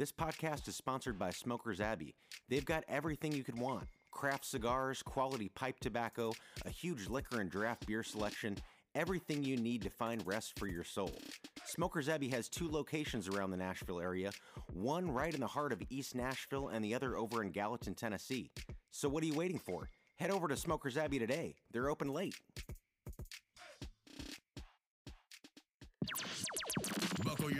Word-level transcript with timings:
This 0.00 0.12
podcast 0.12 0.66
is 0.66 0.76
sponsored 0.76 1.18
by 1.18 1.28
Smokers 1.28 1.78
Abbey. 1.78 2.14
They've 2.48 2.64
got 2.64 2.84
everything 2.88 3.32
you 3.32 3.44
could 3.44 3.58
want 3.58 3.86
craft 4.10 4.46
cigars, 4.46 5.02
quality 5.02 5.50
pipe 5.50 5.78
tobacco, 5.78 6.32
a 6.64 6.70
huge 6.70 7.10
liquor 7.10 7.42
and 7.42 7.50
draft 7.50 7.86
beer 7.86 8.02
selection, 8.02 8.56
everything 8.94 9.44
you 9.44 9.58
need 9.58 9.82
to 9.82 9.90
find 9.90 10.26
rest 10.26 10.58
for 10.58 10.68
your 10.68 10.84
soul. 10.84 11.12
Smokers 11.66 12.08
Abbey 12.08 12.28
has 12.28 12.48
two 12.48 12.70
locations 12.70 13.28
around 13.28 13.50
the 13.50 13.58
Nashville 13.58 14.00
area 14.00 14.30
one 14.72 15.10
right 15.10 15.34
in 15.34 15.40
the 15.40 15.46
heart 15.46 15.70
of 15.70 15.82
East 15.90 16.14
Nashville, 16.14 16.68
and 16.68 16.82
the 16.82 16.94
other 16.94 17.18
over 17.18 17.42
in 17.42 17.50
Gallatin, 17.50 17.94
Tennessee. 17.94 18.50
So, 18.92 19.06
what 19.06 19.22
are 19.22 19.26
you 19.26 19.34
waiting 19.34 19.58
for? 19.58 19.90
Head 20.16 20.30
over 20.30 20.48
to 20.48 20.56
Smokers 20.56 20.96
Abbey 20.96 21.18
today. 21.18 21.56
They're 21.72 21.90
open 21.90 22.08
late. 22.08 22.36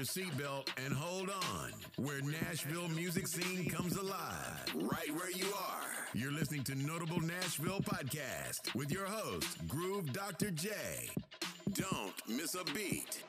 Your 0.01 0.07
seatbelt 0.07 0.67
and 0.83 0.95
hold 0.95 1.29
on, 1.29 1.73
where 1.97 2.23
Nashville 2.23 2.89
music 2.89 3.27
scene 3.29 3.69
comes 3.69 3.99
alive, 3.99 4.75
right 4.77 5.15
where 5.15 5.31
you 5.31 5.45
are. 5.53 5.85
You're 6.15 6.33
listening 6.33 6.63
to 6.65 6.75
Notable 6.75 7.21
Nashville 7.21 7.81
Podcast 7.81 8.75
with 8.75 8.91
your 8.91 9.05
host, 9.05 9.59
Groove 9.69 10.11
Dr. 10.15 10.53
J. 10.53 10.71
Don't 11.75 12.15
miss 12.27 12.55
a 12.55 12.65
beat. 12.73 13.23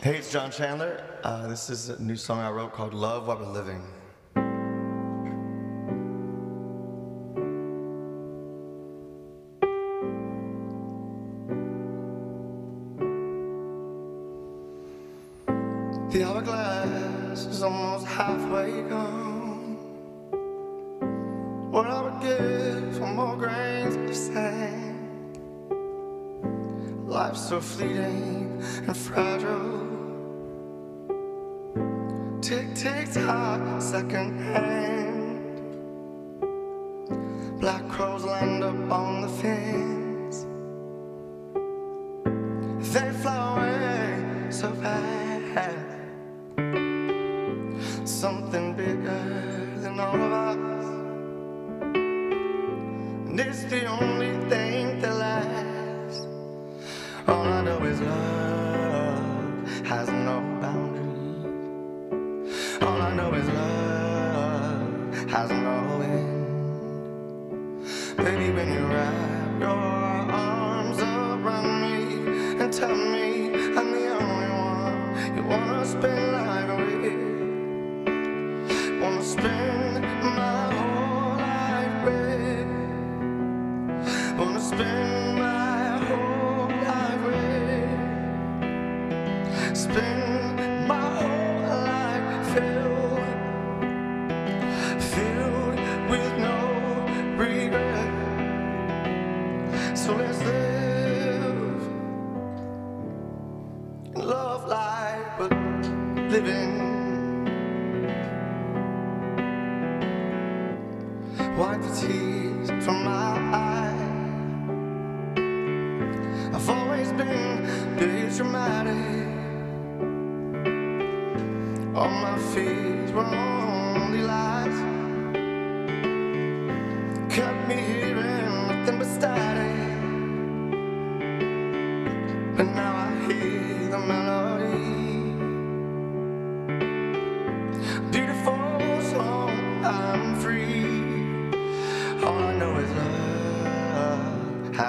Hey, 0.00 0.18
it's 0.18 0.30
John 0.30 0.52
Chandler. 0.52 1.02
Uh, 1.24 1.48
this 1.48 1.70
is 1.70 1.88
a 1.88 2.00
new 2.00 2.14
song 2.14 2.38
I 2.38 2.50
wrote 2.50 2.72
called 2.72 2.94
Love 2.94 3.26
While 3.26 3.38
We're 3.38 3.46
Living. 3.46 3.82
The 16.16 16.24
hourglass 16.24 17.44
is 17.44 17.62
almost 17.62 18.06
halfway 18.06 18.80
gone. 18.88 19.76
What 21.70 21.86
I 21.88 22.00
would 22.04 22.22
give 22.22 22.96
for 22.96 23.06
more 23.06 23.36
grains 23.36 23.96
of 23.96 24.16
sand. 24.16 25.36
Life's 27.06 27.46
so 27.46 27.60
fleeting 27.60 28.62
and 28.86 28.96
fragile. 28.96 29.84
Tick, 32.40 32.74
tick, 32.74 33.12
tock, 33.12 33.82
second 33.82 34.38
hand. 34.38 35.05
Wanna 75.66 75.84
spend 75.84 76.32
life 76.32 76.78
with. 76.78 78.12
Wanna 79.02 79.22
spend 79.22 79.85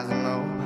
love 0.10 0.48
has 0.48 0.57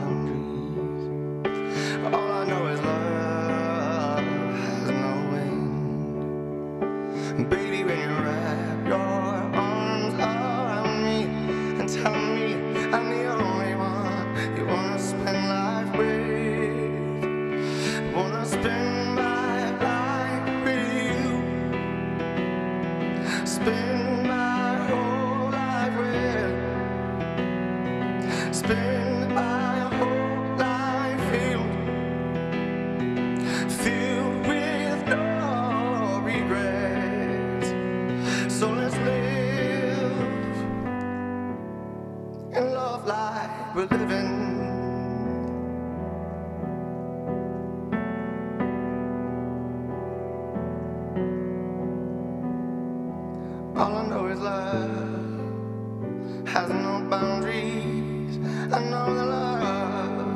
All 53.81 53.97
I 53.97 54.05
know 54.05 54.27
is 54.27 54.39
love 54.39 56.47
has 56.47 56.69
no 56.69 57.01
boundaries. 57.09 58.37
I 58.71 58.79
know 58.91 59.15
that 59.15 59.25
love 59.25 60.35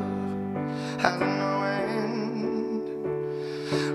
has 1.00 1.20
no 1.20 1.62
end. 1.62 2.90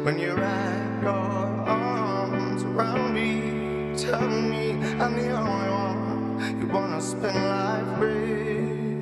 When 0.05 0.21
you 0.21 0.37
wrap 0.37 1.03
your 1.03 1.11
arms 1.11 2.63
around 2.63 3.13
me, 3.13 3.93
tell 3.99 4.29
me 4.29 4.75
I'm 5.03 5.17
the 5.17 5.33
only 5.33 5.71
one 5.83 6.61
you 6.61 6.69
wanna 6.69 7.01
spend 7.01 7.35
life 7.35 7.99
with. 7.99 9.01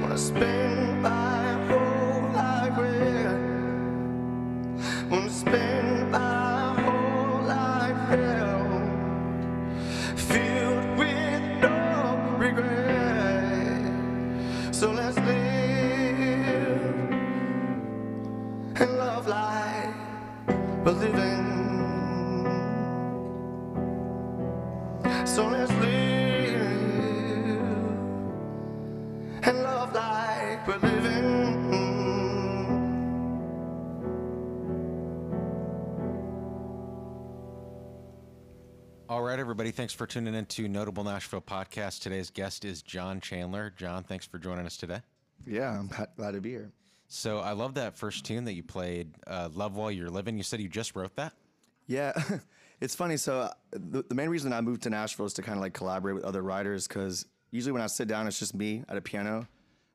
Wanna 0.00 0.16
spend 0.16 1.02
my 1.02 1.37
All 39.10 39.22
right, 39.22 39.38
everybody. 39.38 39.70
Thanks 39.70 39.94
for 39.94 40.06
tuning 40.06 40.34
in 40.34 40.44
to 40.44 40.68
Notable 40.68 41.02
Nashville 41.02 41.40
Podcast. 41.40 42.02
Today's 42.02 42.28
guest 42.28 42.66
is 42.66 42.82
John 42.82 43.22
Chandler. 43.22 43.72
John, 43.74 44.04
thanks 44.04 44.26
for 44.26 44.38
joining 44.38 44.66
us 44.66 44.76
today. 44.76 45.00
Yeah, 45.46 45.70
I'm 45.70 45.90
glad 46.18 46.32
to 46.32 46.42
be 46.42 46.50
here. 46.50 46.72
So 47.06 47.38
I 47.38 47.52
love 47.52 47.72
that 47.74 47.96
first 47.96 48.26
tune 48.26 48.44
that 48.44 48.52
you 48.52 48.62
played, 48.62 49.14
uh, 49.26 49.48
"Love 49.54 49.76
While 49.76 49.90
You're 49.90 50.10
Living." 50.10 50.36
You 50.36 50.42
said 50.42 50.60
you 50.60 50.68
just 50.68 50.94
wrote 50.94 51.16
that. 51.16 51.32
Yeah, 51.86 52.12
it's 52.82 52.94
funny. 52.94 53.16
So 53.16 53.40
uh, 53.40 53.52
the, 53.70 54.04
the 54.06 54.14
main 54.14 54.28
reason 54.28 54.52
I 54.52 54.60
moved 54.60 54.82
to 54.82 54.90
Nashville 54.90 55.24
is 55.24 55.32
to 55.34 55.42
kind 55.42 55.56
of 55.56 55.62
like 55.62 55.72
collaborate 55.72 56.14
with 56.14 56.24
other 56.24 56.42
writers 56.42 56.86
because 56.86 57.24
usually 57.50 57.72
when 57.72 57.80
I 57.80 57.86
sit 57.86 58.08
down, 58.08 58.26
it's 58.26 58.38
just 58.38 58.54
me 58.54 58.84
at 58.90 58.98
a 58.98 59.00
piano. 59.00 59.48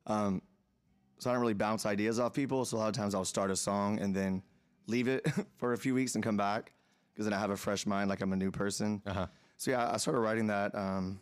Um, 0.08 0.42
so 1.20 1.30
I 1.30 1.34
don't 1.34 1.42
really 1.42 1.54
bounce 1.54 1.86
ideas 1.86 2.20
off 2.20 2.34
people. 2.34 2.66
So 2.66 2.78
a 2.78 2.80
lot 2.80 2.88
of 2.88 2.96
times 2.96 3.14
I'll 3.14 3.26
start 3.26 3.52
a 3.52 3.56
song 3.56 4.00
and 4.00 4.16
then 4.16 4.42
leave 4.88 5.08
it 5.08 5.28
for 5.58 5.74
a 5.74 5.78
few 5.78 5.94
weeks 5.94 6.16
and 6.16 6.24
come 6.24 6.36
back 6.36 6.74
because 7.14 7.26
then 7.26 7.34
I 7.34 7.40
have 7.40 7.52
a 7.52 7.58
fresh 7.58 7.86
mind, 7.86 8.10
like 8.10 8.22
I'm 8.22 8.34
a 8.34 8.38
new 8.38 8.52
person. 8.52 9.02
Uh-huh. 9.06 9.28
So 9.58 9.72
yeah, 9.72 9.92
I 9.92 9.98
started 9.98 10.20
writing 10.20 10.48
that 10.48 10.74
um, 10.76 11.20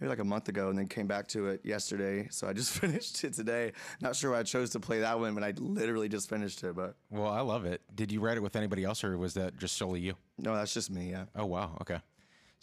maybe 0.00 0.08
like 0.08 0.18
a 0.18 0.24
month 0.24 0.48
ago, 0.48 0.70
and 0.70 0.78
then 0.78 0.88
came 0.88 1.06
back 1.06 1.28
to 1.28 1.48
it 1.48 1.60
yesterday. 1.64 2.28
So 2.30 2.48
I 2.48 2.52
just 2.52 2.72
finished 2.78 3.22
it 3.24 3.34
today. 3.34 3.72
Not 4.00 4.16
sure 4.16 4.30
why 4.32 4.38
I 4.40 4.42
chose 4.42 4.70
to 4.70 4.80
play 4.80 5.00
that 5.00 5.18
one, 5.20 5.34
but 5.34 5.44
I 5.44 5.52
literally 5.58 6.08
just 6.08 6.28
finished 6.28 6.64
it. 6.64 6.74
But 6.74 6.96
Well, 7.10 7.28
I 7.30 7.40
love 7.40 7.64
it. 7.64 7.82
Did 7.94 8.10
you 8.10 8.20
write 8.20 8.36
it 8.36 8.42
with 8.42 8.56
anybody 8.56 8.84
else, 8.84 9.04
or 9.04 9.16
was 9.18 9.34
that 9.34 9.58
just 9.58 9.76
solely 9.76 10.00
you? 10.00 10.14
no, 10.38 10.54
that's 10.56 10.74
just 10.74 10.90
me. 10.90 11.10
Yeah. 11.10 11.24
Oh 11.36 11.46
wow, 11.46 11.76
okay. 11.82 11.98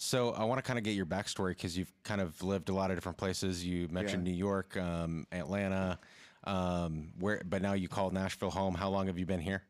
So 0.01 0.31
I 0.31 0.45
want 0.45 0.59
to 0.59 0.61
kind 0.63 0.79
of 0.79 0.85
get 0.85 0.91
your 0.95 1.05
backstory 1.05 1.49
because 1.49 1.77
you've 1.77 1.91
kind 2.03 2.21
of 2.21 2.41
lived 2.41 2.69
a 2.69 2.73
lot 2.73 2.89
of 2.89 2.95
different 2.95 3.17
places. 3.17 3.65
You 3.65 3.89
mentioned 3.89 4.25
Yeah. 4.25 4.31
New 4.31 4.37
York, 4.37 4.77
um, 4.77 5.27
Atlanta, 5.33 5.99
um, 6.45 7.09
where, 7.19 7.41
but 7.45 7.61
now 7.61 7.73
you 7.73 7.89
call 7.89 8.09
Nashville 8.09 8.49
home. 8.49 8.75
How 8.75 8.89
long 8.89 9.07
have 9.07 9.19
you 9.19 9.25
been 9.25 9.41
here? 9.41 9.61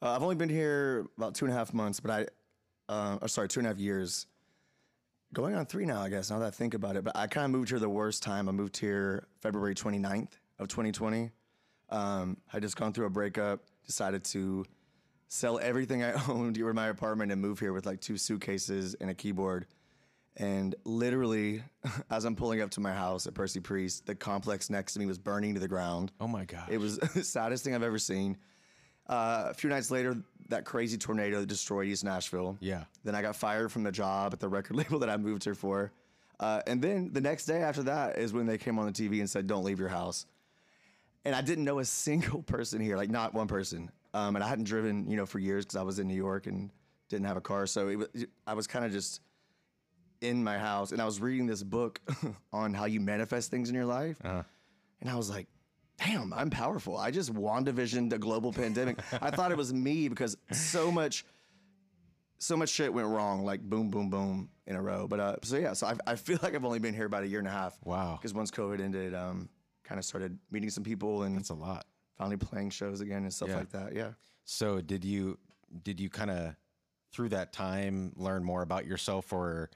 Uh, 0.00 0.12
I've 0.12 0.22
only 0.22 0.36
been 0.36 0.48
here 0.48 1.06
about 1.16 1.34
two 1.34 1.44
and 1.44 1.52
a 1.52 1.56
half 1.56 1.74
months, 1.74 2.00
but 2.00 2.10
I, 2.10 2.92
uh, 2.92 3.18
or 3.20 3.28
sorry, 3.28 3.48
two 3.48 3.60
and 3.60 3.66
a 3.66 3.70
half 3.70 3.78
years. 3.78 4.26
Going 5.34 5.54
on 5.54 5.66
three 5.66 5.84
now, 5.84 6.00
I 6.00 6.08
guess, 6.08 6.30
now 6.30 6.38
that 6.38 6.46
I 6.46 6.50
think 6.50 6.74
about 6.74 6.96
it. 6.96 7.04
But 7.04 7.16
I 7.16 7.26
kind 7.26 7.44
of 7.44 7.50
moved 7.50 7.68
here 7.68 7.78
the 7.78 7.88
worst 7.88 8.22
time. 8.22 8.48
I 8.48 8.52
moved 8.52 8.76
here 8.78 9.26
February 9.40 9.74
29th 9.74 10.38
of 10.58 10.68
2020. 10.68 11.30
Um, 11.90 12.36
I 12.52 12.60
just 12.60 12.76
gone 12.76 12.92
through 12.92 13.06
a 13.06 13.10
breakup, 13.10 13.60
decided 13.84 14.24
to 14.26 14.64
sell 15.28 15.58
everything 15.58 16.02
I 16.02 16.12
owned 16.28 16.56
in 16.56 16.74
my 16.74 16.88
apartment 16.88 17.32
and 17.32 17.42
move 17.42 17.58
here 17.58 17.72
with 17.72 17.84
like 17.84 18.00
two 18.00 18.16
suitcases 18.16 18.94
and 18.94 19.10
a 19.10 19.14
keyboard. 19.14 19.66
And 20.36 20.74
literally, 20.84 21.62
as 22.10 22.24
I'm 22.24 22.36
pulling 22.36 22.62
up 22.62 22.70
to 22.70 22.80
my 22.80 22.92
house 22.92 23.26
at 23.26 23.34
Percy 23.34 23.60
Priest, 23.60 24.06
the 24.06 24.14
complex 24.14 24.70
next 24.70 24.94
to 24.94 25.00
me 25.00 25.06
was 25.06 25.18
burning 25.18 25.54
to 25.54 25.60
the 25.60 25.68
ground. 25.68 26.12
Oh 26.20 26.28
my 26.28 26.44
God. 26.44 26.68
It 26.70 26.78
was 26.78 26.98
the 27.14 27.24
saddest 27.24 27.64
thing 27.64 27.74
I've 27.74 27.82
ever 27.82 27.98
seen. 27.98 28.38
Uh, 29.08 29.46
a 29.48 29.54
few 29.54 29.70
nights 29.70 29.90
later, 29.90 30.16
that 30.48 30.64
crazy 30.64 30.96
tornado 30.96 31.40
that 31.40 31.46
destroyed 31.46 31.86
East 31.86 32.04
Nashville. 32.04 32.56
Yeah. 32.60 32.84
Then 33.04 33.14
I 33.14 33.22
got 33.22 33.36
fired 33.36 33.70
from 33.70 33.82
the 33.82 33.92
job 33.92 34.32
at 34.32 34.40
the 34.40 34.48
record 34.48 34.76
label 34.76 34.98
that 35.00 35.10
I 35.10 35.16
moved 35.16 35.44
here 35.44 35.54
for. 35.54 35.92
Uh, 36.40 36.62
and 36.66 36.80
then 36.80 37.10
the 37.12 37.20
next 37.20 37.46
day 37.46 37.62
after 37.62 37.82
that 37.84 38.18
is 38.18 38.32
when 38.32 38.46
they 38.46 38.58
came 38.58 38.78
on 38.78 38.86
the 38.86 38.92
TV 38.92 39.20
and 39.20 39.28
said, 39.28 39.46
"Don't 39.46 39.64
leave 39.64 39.80
your 39.80 39.88
house." 39.88 40.26
And 41.24 41.34
I 41.34 41.40
didn't 41.40 41.64
know 41.64 41.80
a 41.80 41.84
single 42.06 42.42
person 42.42 42.80
here, 42.80 42.96
like 42.96 43.10
not 43.10 43.34
one 43.34 43.48
person. 43.48 43.90
Um, 44.14 44.36
and 44.36 44.44
I 44.44 44.48
hadn't 44.48 44.64
driven, 44.64 45.10
you 45.10 45.16
know, 45.16 45.26
for 45.26 45.38
years 45.38 45.64
because 45.64 45.76
I 45.76 45.82
was 45.82 45.98
in 45.98 46.06
New 46.08 46.14
York 46.14 46.46
and 46.46 46.70
didn't 47.08 47.26
have 47.26 47.36
a 47.36 47.40
car. 47.42 47.66
So 47.66 47.88
it 47.88 47.96
was, 47.96 48.08
I 48.46 48.54
was 48.54 48.66
kind 48.66 48.84
of 48.84 48.92
just 48.92 49.20
in 50.20 50.42
my 50.42 50.58
house, 50.58 50.92
and 50.92 51.02
I 51.02 51.04
was 51.04 51.20
reading 51.20 51.46
this 51.46 51.62
book 51.62 52.00
on 52.52 52.72
how 52.72 52.86
you 52.86 53.00
manifest 53.00 53.50
things 53.50 53.68
in 53.68 53.74
your 53.74 53.84
life. 53.84 54.16
And 55.00 55.10
I 55.10 55.14
was 55.16 55.28
like, 55.30 55.46
damn, 56.04 56.32
I'm 56.32 56.50
powerful. 56.50 56.96
I 56.96 57.10
just 57.10 57.32
WandaVisioned 57.34 58.12
a 58.12 58.18
global 58.18 58.52
pandemic. 58.52 58.98
I 59.20 59.30
thought 59.30 59.50
it 59.52 59.56
was 59.58 59.72
me 59.72 60.08
because 60.08 60.36
so 60.52 60.90
much, 60.90 61.24
so 62.38 62.56
much 62.56 62.68
shit 62.70 62.92
went 62.92 63.08
wrong, 63.08 63.44
like 63.44 63.60
boom, 63.60 63.90
boom, 63.90 64.10
boom 64.10 64.48
in 64.66 64.76
a 64.76 64.82
row. 64.82 65.06
But 65.08 65.20
uh, 65.20 65.36
so 65.42 65.56
yeah, 65.56 65.72
so 65.72 65.86
I, 65.88 65.96
I 66.06 66.14
feel 66.16 66.38
like 66.42 66.54
I've 66.54 66.64
only 66.64 66.78
been 66.78 66.94
here 66.94 67.06
about 67.06 67.24
a 67.24 67.26
year 67.28 67.38
and 67.40 67.48
a 67.48 67.52
half. 67.52 67.76
Wow. 67.84 68.16
Because 68.20 68.32
once 68.34 68.50
COVID 68.50 68.80
ended, 68.80 69.14
um, 69.14 69.48
kind 69.84 69.98
of 69.98 70.04
started 70.04 70.38
meeting 70.50 70.70
some 70.70 70.84
people 70.84 71.22
and 71.22 71.36
That's 71.36 71.50
a 71.50 71.54
lot. 71.54 71.86
finally 72.16 72.36
playing 72.36 72.70
shows 72.70 73.00
again 73.00 73.22
and 73.22 73.32
stuff 73.32 73.48
Yeah. 73.48 73.56
like 73.56 73.70
that. 73.70 73.94
Yeah. 73.94 74.10
So 74.44 74.80
did 74.80 75.04
you 75.04 75.38
did 75.82 75.98
you 76.00 76.08
kind 76.08 76.30
of 76.30 76.54
through 77.12 77.30
that 77.30 77.52
time 77.52 78.12
learn 78.16 78.44
more 78.44 78.62
about 78.62 78.86
yourself 78.86 79.32
or 79.32 79.70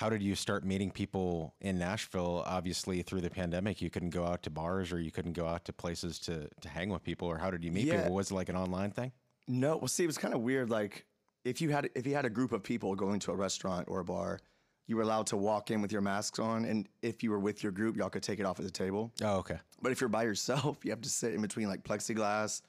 how 0.00 0.08
did 0.08 0.22
you 0.22 0.34
start 0.34 0.64
meeting 0.64 0.90
people 0.90 1.54
in 1.60 1.78
Nashville? 1.78 2.42
Obviously 2.46 3.02
through 3.02 3.20
the 3.20 3.28
pandemic 3.28 3.82
you 3.82 3.90
couldn't 3.90 4.10
go 4.10 4.24
out 4.24 4.42
to 4.44 4.50
bars 4.50 4.92
or 4.92 4.98
you 4.98 5.10
couldn't 5.10 5.34
go 5.34 5.46
out 5.46 5.66
to 5.66 5.74
places 5.74 6.18
to 6.20 6.48
to 6.62 6.68
hang 6.70 6.88
with 6.88 7.02
people 7.02 7.28
or 7.28 7.36
how 7.36 7.50
did 7.50 7.62
you 7.62 7.70
meet 7.70 7.84
Yeah. 7.84 7.98
people? 8.00 8.14
Was 8.14 8.30
it 8.30 8.34
like 8.34 8.48
an 8.48 8.56
online 8.56 8.92
thing? 8.92 9.12
No, 9.46 9.76
well, 9.76 9.88
see, 9.88 10.04
it 10.04 10.06
was 10.06 10.16
kind 10.16 10.32
of 10.32 10.40
weird. 10.40 10.70
Like, 10.70 11.04
if 11.44 11.60
you 11.60 11.68
had 11.68 11.90
if 11.94 12.06
you 12.06 12.14
had 12.14 12.24
a 12.24 12.30
group 12.30 12.52
of 12.52 12.62
people 12.62 12.94
going 12.94 13.20
to 13.20 13.32
a 13.32 13.36
restaurant 13.36 13.88
or 13.88 14.00
a 14.00 14.04
bar, 14.04 14.38
you 14.86 14.96
were 14.96 15.02
allowed 15.02 15.26
to 15.28 15.36
walk 15.36 15.70
in 15.70 15.82
with 15.82 15.92
your 15.92 16.00
masks 16.00 16.38
on, 16.38 16.64
and 16.64 16.88
if 17.02 17.22
you 17.22 17.30
were 17.30 17.38
with 17.38 17.62
your 17.62 17.70
group, 17.72 17.96
y'all 17.96 18.08
could 18.10 18.22
take 18.22 18.40
it 18.40 18.46
off 18.46 18.58
at 18.58 18.64
the 18.64 18.70
table. 18.70 19.12
Oh, 19.22 19.36
okay. 19.38 19.58
But 19.82 19.92
if 19.92 20.00
you're 20.00 20.08
by 20.08 20.22
yourself, 20.22 20.78
you 20.84 20.90
have 20.92 21.02
to 21.02 21.10
sit 21.10 21.34
in 21.34 21.42
between 21.42 21.68
like 21.68 21.82
plexiglass, 21.84 22.62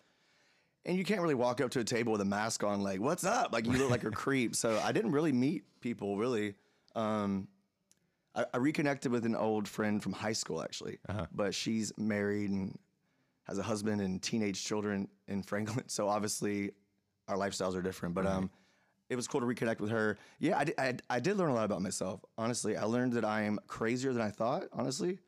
and 0.85 0.97
you 0.97 1.05
can't 1.05 1.21
really 1.21 1.35
walk 1.35 1.61
up 1.61 1.71
to 1.71 1.79
a 1.79 1.83
table 1.83 2.11
with 2.11 2.21
a 2.21 2.25
mask 2.25 2.63
on. 2.63 2.81
Like, 2.81 2.99
what's 2.99 3.23
up? 3.23 3.53
Like, 3.53 3.65
you 3.67 3.73
look 3.73 3.89
like 3.89 4.03
a 4.03 4.11
creep. 4.23 4.55
So 4.55 4.79
I 4.83 4.91
didn't 4.91 5.11
really 5.11 5.31
meet 5.31 5.63
people 5.81 6.17
really. 6.17 6.55
Um, 6.95 7.47
I, 8.35 8.45
I 8.53 8.57
reconnected 8.57 9.11
with 9.11 9.25
an 9.25 9.35
old 9.35 9.67
friend 9.67 10.01
from 10.01 10.13
high 10.13 10.33
school 10.33 10.61
actually, 10.63 10.99
but 11.33 11.53
she's 11.53 11.91
married 11.97 12.49
and 12.51 12.77
has 13.43 13.57
a 13.57 13.63
husband 13.63 14.01
and 14.01 14.21
teenage 14.21 14.63
children 14.63 15.07
in 15.27 15.43
Franklin. 15.49 15.83
So 15.87 16.07
obviously, 16.07 16.71
our 17.27 17.35
lifestyles 17.37 17.75
are 17.75 17.81
different. 17.81 18.15
But 18.15 18.25
um, 18.27 18.49
it 19.09 19.15
was 19.15 19.27
cool 19.27 19.41
to 19.41 19.45
reconnect 19.47 19.79
with 19.81 19.89
her. 19.91 20.17
Yeah, 20.39 20.57
I 20.57 20.63
did, 20.63 20.75
I, 20.77 20.95
I 21.09 21.19
did 21.19 21.37
learn 21.37 21.49
a 21.49 21.53
lot 21.53 21.65
about 21.65 21.81
myself. 21.81 22.21
Honestly, 22.37 22.77
I 22.77 22.83
learned 22.85 23.13
that 23.13 23.25
I 23.25 23.41
am 23.43 23.59
crazier 23.67 24.13
than 24.13 24.21
I 24.21 24.29
thought. 24.29 24.63
Honestly, 24.71 25.19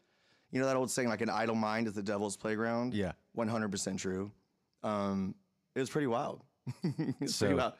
you 0.51 0.60
know 0.60 0.65
that 0.68 0.75
old 0.77 0.89
saying, 0.92 1.10
like 1.10 1.21
an 1.21 1.30
idle 1.30 1.56
mind 1.56 1.88
is 1.88 1.94
the 1.94 2.04
devil's 2.04 2.38
playground. 2.38 2.94
Yeah. 2.94 3.13
one 3.33 3.48
hundred 3.50 3.71
percent 3.71 4.00
true. 4.00 4.31
Um, 4.83 5.36
it 5.75 5.80
was 5.80 5.89
pretty 5.89 6.07
wild. 6.07 6.44
So- 7.25 7.45
pretty 7.48 7.56
wild. 7.60 7.74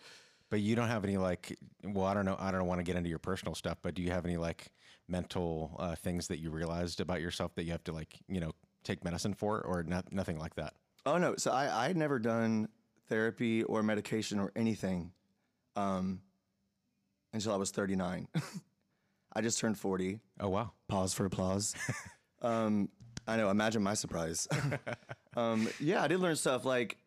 But 0.54 0.62
you 0.62 0.76
don't 0.76 0.88
have 0.88 1.04
any 1.04 1.18
like 1.18 1.58
well, 1.84 2.06
I 2.06 2.14
don't 2.14 2.26
know, 2.26 2.36
I 2.38 2.52
don't 2.52 2.68
want 2.68 2.78
to 2.78 2.84
get 2.84 2.96
into 2.96 3.10
your 3.10 3.18
personal 3.18 3.56
stuff, 3.56 3.80
but 3.82 3.96
do 3.96 4.04
you 4.04 4.12
have 4.12 4.24
any 4.24 4.38
like 4.38 4.68
mental 5.08 5.76
uh, 5.80 5.96
things 5.96 6.28
that 6.28 6.38
you 6.38 6.52
realized 6.52 7.02
about 7.02 7.22
yourself 7.22 7.56
that 7.56 7.64
you 7.64 7.72
have 7.72 7.84
to 7.86 7.92
like, 7.92 8.20
you 8.28 8.40
know, 8.40 8.52
take 8.84 9.04
medicine 9.04 9.34
for 9.34 9.62
or 9.62 9.82
not, 9.82 10.14
nothing 10.14 10.38
like 10.38 10.54
that? 10.54 10.76
Oh 11.08 11.18
no! 11.18 11.34
So 11.38 11.50
I 11.50 11.86
I 11.86 11.88
had 11.88 11.98
never 11.98 12.20
done 12.20 12.70
therapy 13.10 13.64
or 13.64 13.82
medication 13.82 14.40
or 14.40 14.52
anything 14.56 15.12
um, 15.76 16.22
until 17.34 17.54
I 17.54 17.56
was 17.56 17.72
thirty 17.72 17.96
nine. 17.96 18.28
I 19.34 19.42
just 19.42 19.58
turned 19.58 19.80
forty. 19.80 20.20
Oh 20.40 20.50
wow. 20.50 20.74
Pause 20.88 21.16
for 21.16 21.26
applause. 21.26 21.74
um, 22.44 22.90
I 23.28 23.38
know. 23.38 23.50
Imagine 23.50 23.82
my 23.82 23.96
surprise. 23.96 24.48
um, 25.36 25.68
yeah, 25.80 26.04
I 26.04 26.08
did 26.08 26.20
learn 26.20 26.36
stuff 26.36 26.64
like. 26.64 26.98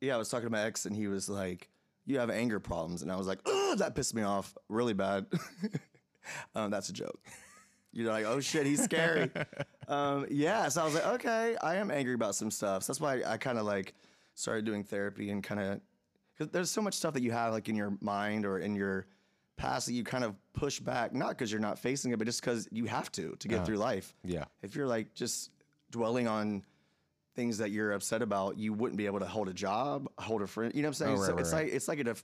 Yeah, 0.00 0.14
I 0.14 0.18
was 0.18 0.28
talking 0.28 0.46
to 0.46 0.52
my 0.52 0.62
ex, 0.62 0.86
and 0.86 0.94
he 0.94 1.08
was 1.08 1.28
like, 1.28 1.68
"You 2.06 2.18
have 2.18 2.30
anger 2.30 2.60
problems," 2.60 3.02
and 3.02 3.12
I 3.12 3.16
was 3.16 3.26
like, 3.26 3.40
"Oh, 3.44 3.74
that 3.78 3.94
pissed 3.94 4.14
me 4.14 4.22
off 4.22 4.56
really 4.68 4.94
bad." 4.94 5.26
um, 6.54 6.70
that's 6.70 6.88
a 6.88 6.92
joke. 6.92 7.20
You're 7.92 8.12
like, 8.12 8.26
"Oh 8.26 8.40
shit, 8.40 8.66
he's 8.66 8.82
scary." 8.82 9.30
um, 9.88 10.26
yeah, 10.30 10.68
so 10.68 10.82
I 10.82 10.84
was 10.84 10.94
like, 10.94 11.06
"Okay, 11.06 11.56
I 11.62 11.76
am 11.76 11.90
angry 11.90 12.14
about 12.14 12.34
some 12.34 12.50
stuff." 12.50 12.82
So 12.82 12.92
that's 12.92 13.00
why 13.00 13.22
I, 13.26 13.36
kind 13.36 13.58
of 13.58 13.64
like 13.64 13.94
started 14.34 14.64
doing 14.64 14.84
therapy 14.84 15.30
and 15.30 15.42
kind 15.42 15.60
of 15.60 15.80
because 16.36 16.52
there's 16.52 16.70
so 16.70 16.82
much 16.82 16.94
stuff 16.94 17.14
that 17.14 17.22
you 17.22 17.32
have 17.32 17.52
like 17.52 17.68
in 17.68 17.76
your 17.76 17.96
mind 18.00 18.44
or 18.44 18.58
in 18.58 18.74
your 18.74 19.06
past 19.56 19.86
that 19.86 19.94
you 19.94 20.04
kind 20.04 20.24
of 20.24 20.34
push 20.52 20.80
back, 20.80 21.14
not 21.14 21.30
because 21.30 21.50
you're 21.50 21.60
not 21.60 21.78
facing 21.78 22.12
it, 22.12 22.18
but 22.18 22.26
just 22.26 22.40
because 22.40 22.68
you 22.70 22.84
have 22.84 23.10
to 23.12 23.34
to 23.38 23.48
get 23.48 23.64
through 23.64 23.78
life. 23.78 24.14
Yeah. 24.24 24.44
If 24.62 24.74
you're 24.76 24.86
like 24.86 25.14
just 25.14 25.50
dwelling 25.90 26.28
on 26.28 26.62
things 27.36 27.58
that 27.58 27.70
you're 27.70 27.92
upset 27.92 28.22
about, 28.22 28.58
you 28.58 28.72
wouldn't 28.72 28.96
be 28.96 29.06
able 29.06 29.20
to 29.20 29.26
hold 29.26 29.48
a 29.48 29.52
job, 29.54 30.08
hold 30.18 30.42
a 30.42 30.46
friend. 30.46 30.74
You 30.74 30.82
know 30.82 30.88
what 30.88 31.00
I'm 31.00 31.06
saying? 31.06 31.16
Oh, 31.16 31.20
right, 31.20 31.26
so 31.26 31.32
right, 31.32 31.40
it's 31.40 31.52
right. 31.52 31.64
like 31.64 31.72
it's 31.74 31.88
like 31.88 32.00
a 32.00 32.16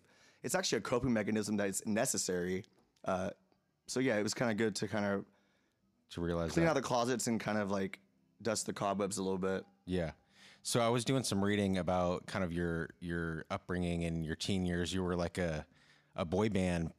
it's 0.43 0.55
actually 0.55 0.79
a 0.79 0.81
coping 0.81 1.13
mechanism 1.13 1.57
that's 1.57 1.87
necessary. 1.87 2.65
Uh, 3.05 3.31
so 3.87 4.01
yeah, 4.01 4.17
it 4.17 4.23
was 4.23 4.35
kind 4.35 4.51
of 4.51 4.57
good 4.57 4.75
to 4.77 4.89
kind 4.89 5.05
of 5.05 5.25
To 6.13 6.21
realize 6.21 6.53
clean 6.53 6.65
that. 6.65 6.71
out 6.71 6.75
the 6.75 6.83
closets 6.83 7.27
and 7.29 7.39
kind 7.39 7.59
of 7.59 7.71
like 7.71 8.01
dust 8.41 8.67
the 8.67 8.73
cobwebs 8.73 9.19
a 9.19 9.23
little 9.23 9.39
bit. 9.39 9.65
Yeah. 9.87 10.13
So 10.65 10.81
I 10.81 10.89
was 10.89 11.05
doing 11.05 11.25
some 11.25 11.45
reading 11.45 11.79
about 11.79 12.27
kind 12.27 12.45
of 12.45 12.53
your 12.53 12.91
your 13.01 13.45
upbringing 13.51 14.05
and 14.05 14.25
your 14.25 14.37
teen 14.37 14.65
years. 14.67 14.93
You 14.93 15.03
were 15.03 15.17
like 15.17 15.39
a 15.39 15.67
a 16.17 16.25
boy 16.25 16.49
band 16.49 16.93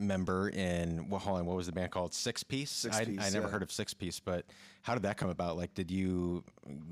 member 0.00 0.48
in 0.48 1.08
well, 1.08 1.20
hold 1.20 1.38
on, 1.38 1.46
what 1.46 1.56
was 1.56 1.66
the 1.66 1.72
band 1.72 1.90
called? 1.90 2.14
Six 2.14 2.42
Piece. 2.42 2.70
Six 2.70 2.96
I, 2.96 3.04
Piece, 3.04 3.20
I 3.20 3.30
never 3.30 3.46
yeah. 3.46 3.52
heard 3.52 3.62
of 3.62 3.70
Six 3.70 3.94
Piece, 3.94 4.20
but 4.20 4.44
how 4.82 4.94
did 4.94 5.02
that 5.02 5.16
come 5.16 5.30
about? 5.30 5.56
Like, 5.56 5.74
did 5.74 5.90
you 5.90 6.42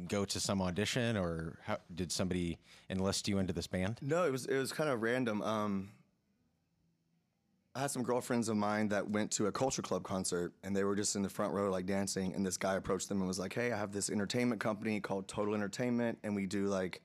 go 0.08 0.24
to 0.24 0.40
some 0.40 0.60
audition, 0.60 1.16
or 1.16 1.58
how, 1.64 1.78
did 1.94 2.12
somebody 2.12 2.58
enlist 2.90 3.28
you 3.28 3.38
into 3.38 3.52
this 3.52 3.66
band? 3.66 3.98
No, 4.02 4.24
it 4.24 4.32
was 4.32 4.46
it 4.46 4.56
was 4.56 4.72
kind 4.72 4.90
of 4.90 5.02
random. 5.02 5.42
Um, 5.42 5.90
I 7.74 7.82
had 7.82 7.90
some 7.90 8.02
girlfriends 8.02 8.48
of 8.48 8.56
mine 8.56 8.88
that 8.88 9.08
went 9.08 9.30
to 9.32 9.46
a 9.46 9.52
Culture 9.52 9.82
Club 9.82 10.02
concert, 10.02 10.52
and 10.64 10.76
they 10.76 10.84
were 10.84 10.96
just 10.96 11.16
in 11.16 11.22
the 11.22 11.28
front 11.28 11.52
row, 11.52 11.70
like 11.70 11.86
dancing. 11.86 12.34
And 12.34 12.44
this 12.44 12.56
guy 12.56 12.74
approached 12.74 13.08
them 13.08 13.18
and 13.18 13.28
was 13.28 13.38
like, 13.38 13.54
"Hey, 13.54 13.72
I 13.72 13.76
have 13.76 13.92
this 13.92 14.10
entertainment 14.10 14.60
company 14.60 15.00
called 15.00 15.28
Total 15.28 15.54
Entertainment, 15.54 16.18
and 16.22 16.34
we 16.34 16.46
do 16.46 16.66
like 16.66 17.02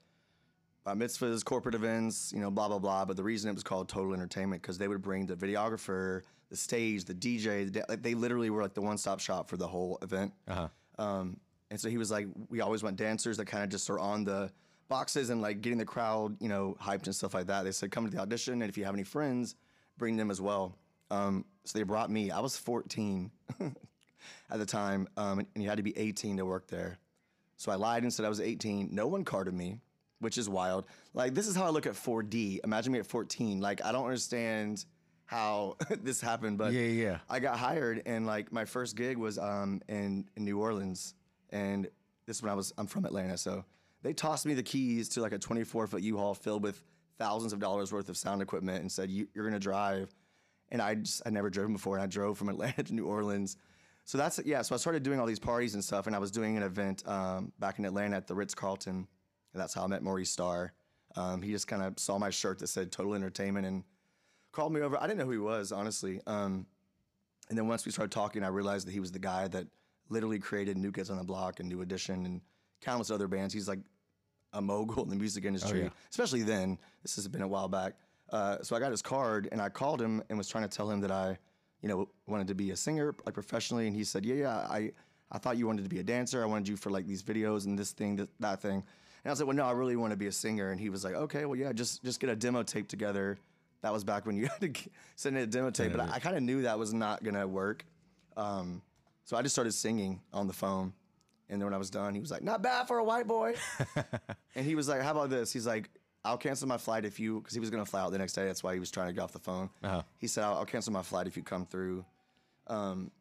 bat 0.86 0.98
mitzvahs, 0.98 1.44
corporate 1.44 1.75
events, 1.75 2.32
you 2.34 2.40
know, 2.40 2.52
blah 2.52 2.68
blah 2.68 2.80
blah. 2.80 3.06
But 3.06 3.18
the 3.18 3.24
reason 3.24 3.50
it 3.50 3.54
was 3.54 3.63
called 3.63 3.90
Total 3.90 4.13
Entertainment 4.13 4.62
because 4.62 4.78
they 4.78 4.88
would 4.88 5.02
bring 5.02 5.25
the 5.25 5.36
videographer, 5.36 6.22
the 6.50 6.58
stage, 6.58 7.06
the 7.06 7.13
DJ. 7.13 7.66
The 7.66 7.72
da- 7.72 7.86
like 7.90 8.02
they 8.02 8.13
literally 8.13 8.50
were 8.50 8.62
like 8.62 8.74
the 8.74 8.82
one 8.82 8.98
stop 8.98 9.20
shop 9.20 9.50
for 9.50 9.58
the 9.58 9.68
whole 9.68 9.98
event. 10.02 10.34
Uh-huh. 10.48 10.68
Um, 11.00 11.40
and 11.72 11.80
so 11.80 11.90
he 11.90 11.98
was 11.98 12.12
like, 12.12 12.28
we 12.50 12.62
always 12.62 12.84
want 12.84 12.98
dancers 12.98 13.38
that 13.38 13.46
kind 13.46 13.63
of 13.63 13.70
just 13.70 13.90
are 13.90 13.98
on 13.98 14.24
the 14.24 14.52
boxes 14.90 15.32
and 15.32 15.42
like 15.42 15.62
getting 15.62 15.80
the 15.80 15.86
crowd, 15.86 16.38
you 16.40 16.48
know, 16.48 16.78
hyped 16.80 17.06
and 17.06 17.16
stuff 17.16 17.34
like 17.34 17.48
that. 17.48 17.63
They 17.63 17.72
said, 17.72 17.90
come 17.90 18.06
to 18.06 18.12
the 18.16 18.22
audition, 18.22 18.62
and 18.62 18.70
if 18.70 18.78
you 18.78 18.86
have 18.86 18.94
any 18.94 19.04
friends, 19.04 19.56
bring 19.98 20.16
them 20.16 20.30
as 20.30 20.40
well. 20.40 20.78
Um, 21.10 21.46
so 21.63 21.80
they 21.80 21.84
brought 21.84 22.12
me. 22.12 22.30
I 22.30 22.40
was 22.40 22.58
14 22.58 23.32
at 23.60 23.74
the 24.60 24.66
time, 24.66 25.08
um, 25.18 25.40
and 25.40 25.63
you 25.63 25.68
had 25.68 25.78
to 25.78 25.84
be 25.84 25.98
18 25.98 26.38
to 26.38 26.46
work 26.46 26.68
there. 26.68 27.00
So 27.58 27.72
I 27.72 27.75
lied 27.75 28.04
and 28.04 28.13
said 28.13 28.25
I 28.25 28.30
was 28.30 28.42
18. 28.42 28.90
No 28.92 29.08
one 29.08 29.24
carded 29.25 29.54
me, 29.54 29.80
which 30.24 30.38
is 30.38 30.50
wild. 30.50 30.86
Like 31.13 31.36
this 31.36 31.48
is 31.48 31.56
how 31.56 31.65
I 31.65 31.70
look 31.70 31.86
at 31.86 31.94
4D. 31.94 32.62
Imagine 32.63 32.94
me 32.94 33.00
at 33.00 33.06
14. 33.06 33.60
Like 33.60 33.84
I 33.86 33.92
don't 33.92 34.06
understand 34.06 34.86
how 35.25 35.77
this 36.01 36.22
happened, 36.22 36.58
but 36.58 36.74
Yeah, 36.74 36.82
yeah. 36.82 37.18
I 37.30 37.39
got 37.39 37.58
hired, 37.58 38.01
and 38.06 38.25
like 38.25 38.51
my 38.51 38.65
first 38.65 38.96
gig 38.96 39.18
was 39.18 39.38
um, 39.38 39.82
in, 39.88 40.25
in 40.36 40.46
New 40.46 40.60
Orleans, 40.60 41.15
and 41.50 41.88
this 42.25 42.38
is 42.38 42.44
when 42.44 42.51
I 42.51 42.56
was 42.56 42.74
I'm 42.77 42.88
from 42.88 43.06
Atlanta, 43.06 43.38
so 43.38 43.65
they 44.01 44.13
tossed 44.13 44.46
me 44.46 44.53
the 44.53 44.63
keys 44.63 45.10
to 45.10 45.22
like 45.22 45.32
a 45.32 45.39
24 45.39 45.88
foot 45.88 46.01
U-Haul 46.01 46.34
filled 46.34 46.63
with 46.63 46.84
thousands 47.18 47.53
of 47.53 47.60
dollars 47.60 47.92
worth 47.92 48.10
of 48.10 48.18
sound 48.18 48.42
equipment, 48.42 48.82
and 48.82 48.92
said 48.92 49.10
you, 49.10 49.27
you're 49.34 49.46
gonna 49.46 49.60
drive, 49.60 50.13
and 50.72 50.82
I 50.82 50.96
just 50.96 51.22
I 51.25 51.30
never 51.30 51.50
driven 51.50 51.74
before, 51.74 51.96
and 51.96 52.03
I 52.03 52.08
drove 52.08 52.38
from 52.38 52.50
Atlanta 52.53 52.84
to 52.84 52.94
New 52.94 53.06
Orleans. 53.06 53.58
So 54.06 54.18
that's 54.18 54.39
yeah. 54.46 54.62
So 54.62 54.75
I 54.75 54.77
started 54.77 55.03
doing 55.03 55.20
all 55.20 55.25
these 55.25 55.39
parties 55.39 55.74
and 55.75 55.84
stuff, 55.84 56.08
and 56.08 56.15
I 56.15 56.20
was 56.20 56.32
doing 56.32 56.58
an 56.58 56.63
event 56.63 57.08
um, 57.08 57.53
back 57.60 57.80
in 57.80 57.86
Atlanta 57.86 58.18
at 58.18 58.27
the 58.27 58.36
Ritz 58.36 58.53
Carlton, 58.53 59.08
and 59.53 59.62
that's 59.62 59.74
how 59.74 59.83
I 59.83 59.88
met 59.88 60.03
Maurice 60.03 60.31
Starr. 60.31 60.74
Um, 61.15 61.41
he 61.41 61.51
just 61.51 61.67
kind 61.67 61.83
of 61.83 62.00
saw 62.00 62.17
my 62.17 62.29
shirt 62.29 62.60
that 62.60 62.67
said 62.67 62.91
Total 62.91 63.13
Entertainment 63.13 63.65
and 63.65 63.83
called 64.51 64.74
me 64.74 64.81
over. 64.81 64.98
I 64.98 65.03
didn't 65.03 65.19
know 65.19 65.25
who 65.25 65.31
he 65.31 65.38
was, 65.38 65.72
honestly. 65.72 66.22
Um, 66.25 66.65
and 67.50 67.57
then 67.57 67.67
once 67.67 67.86
we 67.86 67.91
started 67.91 68.12
talking, 68.12 68.43
I 68.43 68.48
realized 68.48 68.88
that 68.88 68.91
he 68.91 69.00
was 69.00 69.12
the 69.12 69.19
guy 69.19 69.48
that 69.50 69.67
literally 70.10 70.39
created 70.39 70.77
New 70.77 70.91
Kids 70.91 71.10
on 71.10 71.17
the 71.17 71.24
Block 71.24 71.60
and 71.60 71.69
New 71.69 71.81
Edition 71.81 72.25
and 72.25 72.41
countless 72.81 73.12
other 73.12 73.27
bands. 73.27 73.53
He's 73.53 73.67
like 73.67 73.79
a 74.53 74.62
mogul 74.62 75.03
in 75.03 75.10
the 75.10 75.15
music 75.15 75.45
industry, 75.45 75.83
yeah. 75.83 75.89
especially 76.10 76.43
then. 76.43 76.77
This 77.01 77.15
has 77.15 77.27
been 77.27 77.41
a 77.41 77.48
while 77.48 77.67
back. 77.67 77.93
Uh, 78.29 78.57
so 78.62 78.75
I 78.75 78.79
got 78.79 78.91
his 78.91 79.01
card 79.01 79.50
and 79.51 79.62
I 79.62 79.69
called 79.69 80.01
him 80.01 80.24
and 80.29 80.38
was 80.38 80.48
trying 80.48 80.67
to 80.67 80.75
tell 80.75 80.89
him 80.89 81.01
that 81.01 81.12
I, 81.12 81.38
you 81.81 81.89
know, 81.89 82.10
wanted 82.27 82.48
to 82.48 82.55
be 82.55 82.72
a 82.72 82.75
singer 82.75 83.13
like 83.25 83.33
professionally. 83.33 83.88
And 83.88 83.95
he 83.95 84.03
said, 84.03 84.25
"Yeah, 84.25 84.36
yeah, 84.36 84.57
I, 84.69 84.91
I 85.31 85.38
thought 85.38 85.57
you 85.57 85.67
wanted 85.67 85.83
to 85.83 85.89
be 85.89 86.00
a 86.00 86.03
dancer. 86.03 86.41
I 86.41 86.45
wanted 86.45 86.67
you 86.67 86.77
for 86.77 86.89
like 86.89 87.05
these 87.05 87.22
videos 87.22 87.65
and 87.65 87.77
this 87.77 87.91
thing, 87.91 88.15
that, 88.17 88.29
that 88.39 88.62
thing." 88.62 88.83
And 89.24 89.30
I 89.30 89.32
was 89.32 89.39
like, 89.39 89.48
"Well, 89.48 89.56
no, 89.56 89.65
I 89.65 89.72
really 89.72 89.96
want 89.96 90.12
to 90.12 90.18
be 90.18 90.27
a 90.27 90.32
singer." 90.32 90.72
And 90.72 90.80
he 90.80 90.89
was 90.89 91.03
like, 91.03 91.13
"Okay, 91.15 91.46
well, 91.46 91.58
yeah, 91.58 91.72
just 91.74 92.03
just 92.03 92.20
get 92.20 92.30
a 92.30 92.36
demo 92.36 92.63
tape 92.63 92.88
together." 92.88 93.38
That 93.82 93.94
was 93.94 94.03
back 94.03 94.25
when 94.25 94.36
you 94.36 94.48
had 94.60 94.74
to 94.74 94.89
send 95.15 95.38
in 95.38 95.44
a 95.44 95.48
demo 95.48 95.70
tape, 95.70 95.92
but 95.92 96.01
I, 96.01 96.13
I 96.13 96.20
kind 96.20 96.36
of 96.36 96.44
knew 96.44 96.63
that 96.63 96.77
was 96.80 96.94
not 96.94 97.24
gonna 97.24 97.48
work. 97.48 97.86
Um, 98.36 98.82
so 99.25 99.38
I 99.38 99.42
just 99.42 99.56
started 99.56 99.74
singing 99.74 100.22
on 100.34 100.48
the 100.48 100.53
phone. 100.53 100.94
And 101.50 101.62
then 101.62 101.68
when 101.68 101.74
I 101.74 101.77
was 101.77 101.89
done, 101.89 102.13
he 102.13 102.20
was 102.20 102.32
like, 102.32 102.42
"Not 102.42 102.62
bad 102.62 102.88
for 102.88 102.98
a 102.98 103.03
white 103.03 103.27
boy." 103.27 103.56
and 104.56 104.65
he 104.65 104.75
was 104.75 104.88
like, 104.88 105.01
"How 105.01 105.12
about 105.12 105.30
this?" 105.30 105.53
He's 105.53 105.68
like, 105.68 105.89
"I'll 106.25 106.38
cancel 106.38 106.68
my 106.68 106.77
flight 106.77 107.06
if 107.06 107.20
you," 107.20 107.39
because 107.39 107.53
he 107.53 107.60
was 107.60 107.70
gonna 107.70 107.86
fly 107.86 108.01
out 108.01 108.12
the 108.12 108.18
next 108.18 108.34
day. 108.34 108.46
That's 108.46 108.63
why 108.63 108.74
he 108.74 108.80
was 108.80 108.92
trying 108.92 109.08
to 109.08 109.13
get 109.13 109.22
off 109.22 109.32
the 109.34 109.39
phone. 109.39 109.70
Uh-huh. 109.84 110.01
He 110.18 110.27
said, 110.27 110.44
I'll, 110.44 110.56
"I'll 110.56 110.65
cancel 110.65 110.92
my 110.94 111.03
flight 111.03 111.27
if 111.27 111.38
you 111.38 111.44
come 111.44 111.65
through." 111.65 112.06
Um, 112.68 113.12